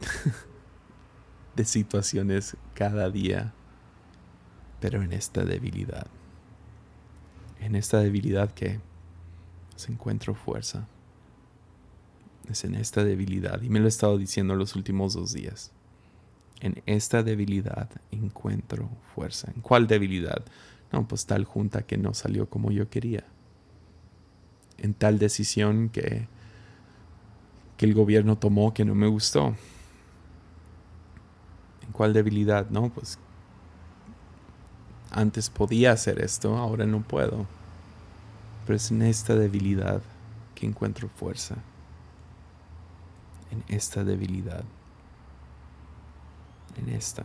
de 1.56 1.64
situaciones 1.64 2.56
cada 2.74 3.10
día, 3.10 3.52
pero 4.80 5.02
en 5.02 5.12
esta 5.12 5.44
debilidad, 5.44 6.06
en 7.60 7.76
esta 7.76 8.00
debilidad 8.00 8.52
que 8.52 8.80
se 9.76 9.92
encuentro 9.92 10.34
fuerza. 10.34 10.86
Es 12.50 12.64
en 12.64 12.74
esta 12.74 13.04
debilidad, 13.04 13.62
y 13.62 13.70
me 13.70 13.80
lo 13.80 13.86
he 13.86 13.88
estado 13.88 14.18
diciendo 14.18 14.54
los 14.54 14.76
últimos 14.76 15.14
dos 15.14 15.32
días. 15.32 15.72
En 16.60 16.82
esta 16.86 17.22
debilidad 17.22 17.88
encuentro 18.10 18.88
fuerza. 19.14 19.50
¿En 19.54 19.62
cuál 19.62 19.86
debilidad? 19.86 20.44
No, 20.92 21.08
pues 21.08 21.26
tal 21.26 21.44
junta 21.44 21.82
que 21.82 21.96
no 21.96 22.14
salió 22.14 22.48
como 22.48 22.70
yo 22.70 22.88
quería. 22.88 23.24
En 24.78 24.94
tal 24.94 25.18
decisión 25.18 25.88
que, 25.88 26.28
que 27.76 27.86
el 27.86 27.94
gobierno 27.94 28.36
tomó 28.36 28.74
que 28.74 28.84
no 28.84 28.94
me 28.94 29.06
gustó. 29.06 29.56
¿En 31.94 31.96
cuál 31.96 32.12
debilidad? 32.12 32.68
No, 32.70 32.88
pues 32.90 33.18
antes 35.10 35.48
podía 35.48 35.92
hacer 35.92 36.20
esto, 36.20 36.56
ahora 36.56 36.86
no 36.86 37.00
puedo. 37.02 37.46
Pero 38.66 38.76
es 38.76 38.90
en 38.90 39.02
esta 39.02 39.34
debilidad 39.34 40.02
que 40.54 40.66
encuentro 40.66 41.08
fuerza. 41.08 41.56
En 43.50 43.62
esta 43.68 44.02
debilidad 44.02 44.64
en 46.76 46.88
esta. 46.90 47.24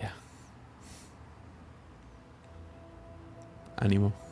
Ya. 0.00 0.14
Ánimo. 3.76 4.23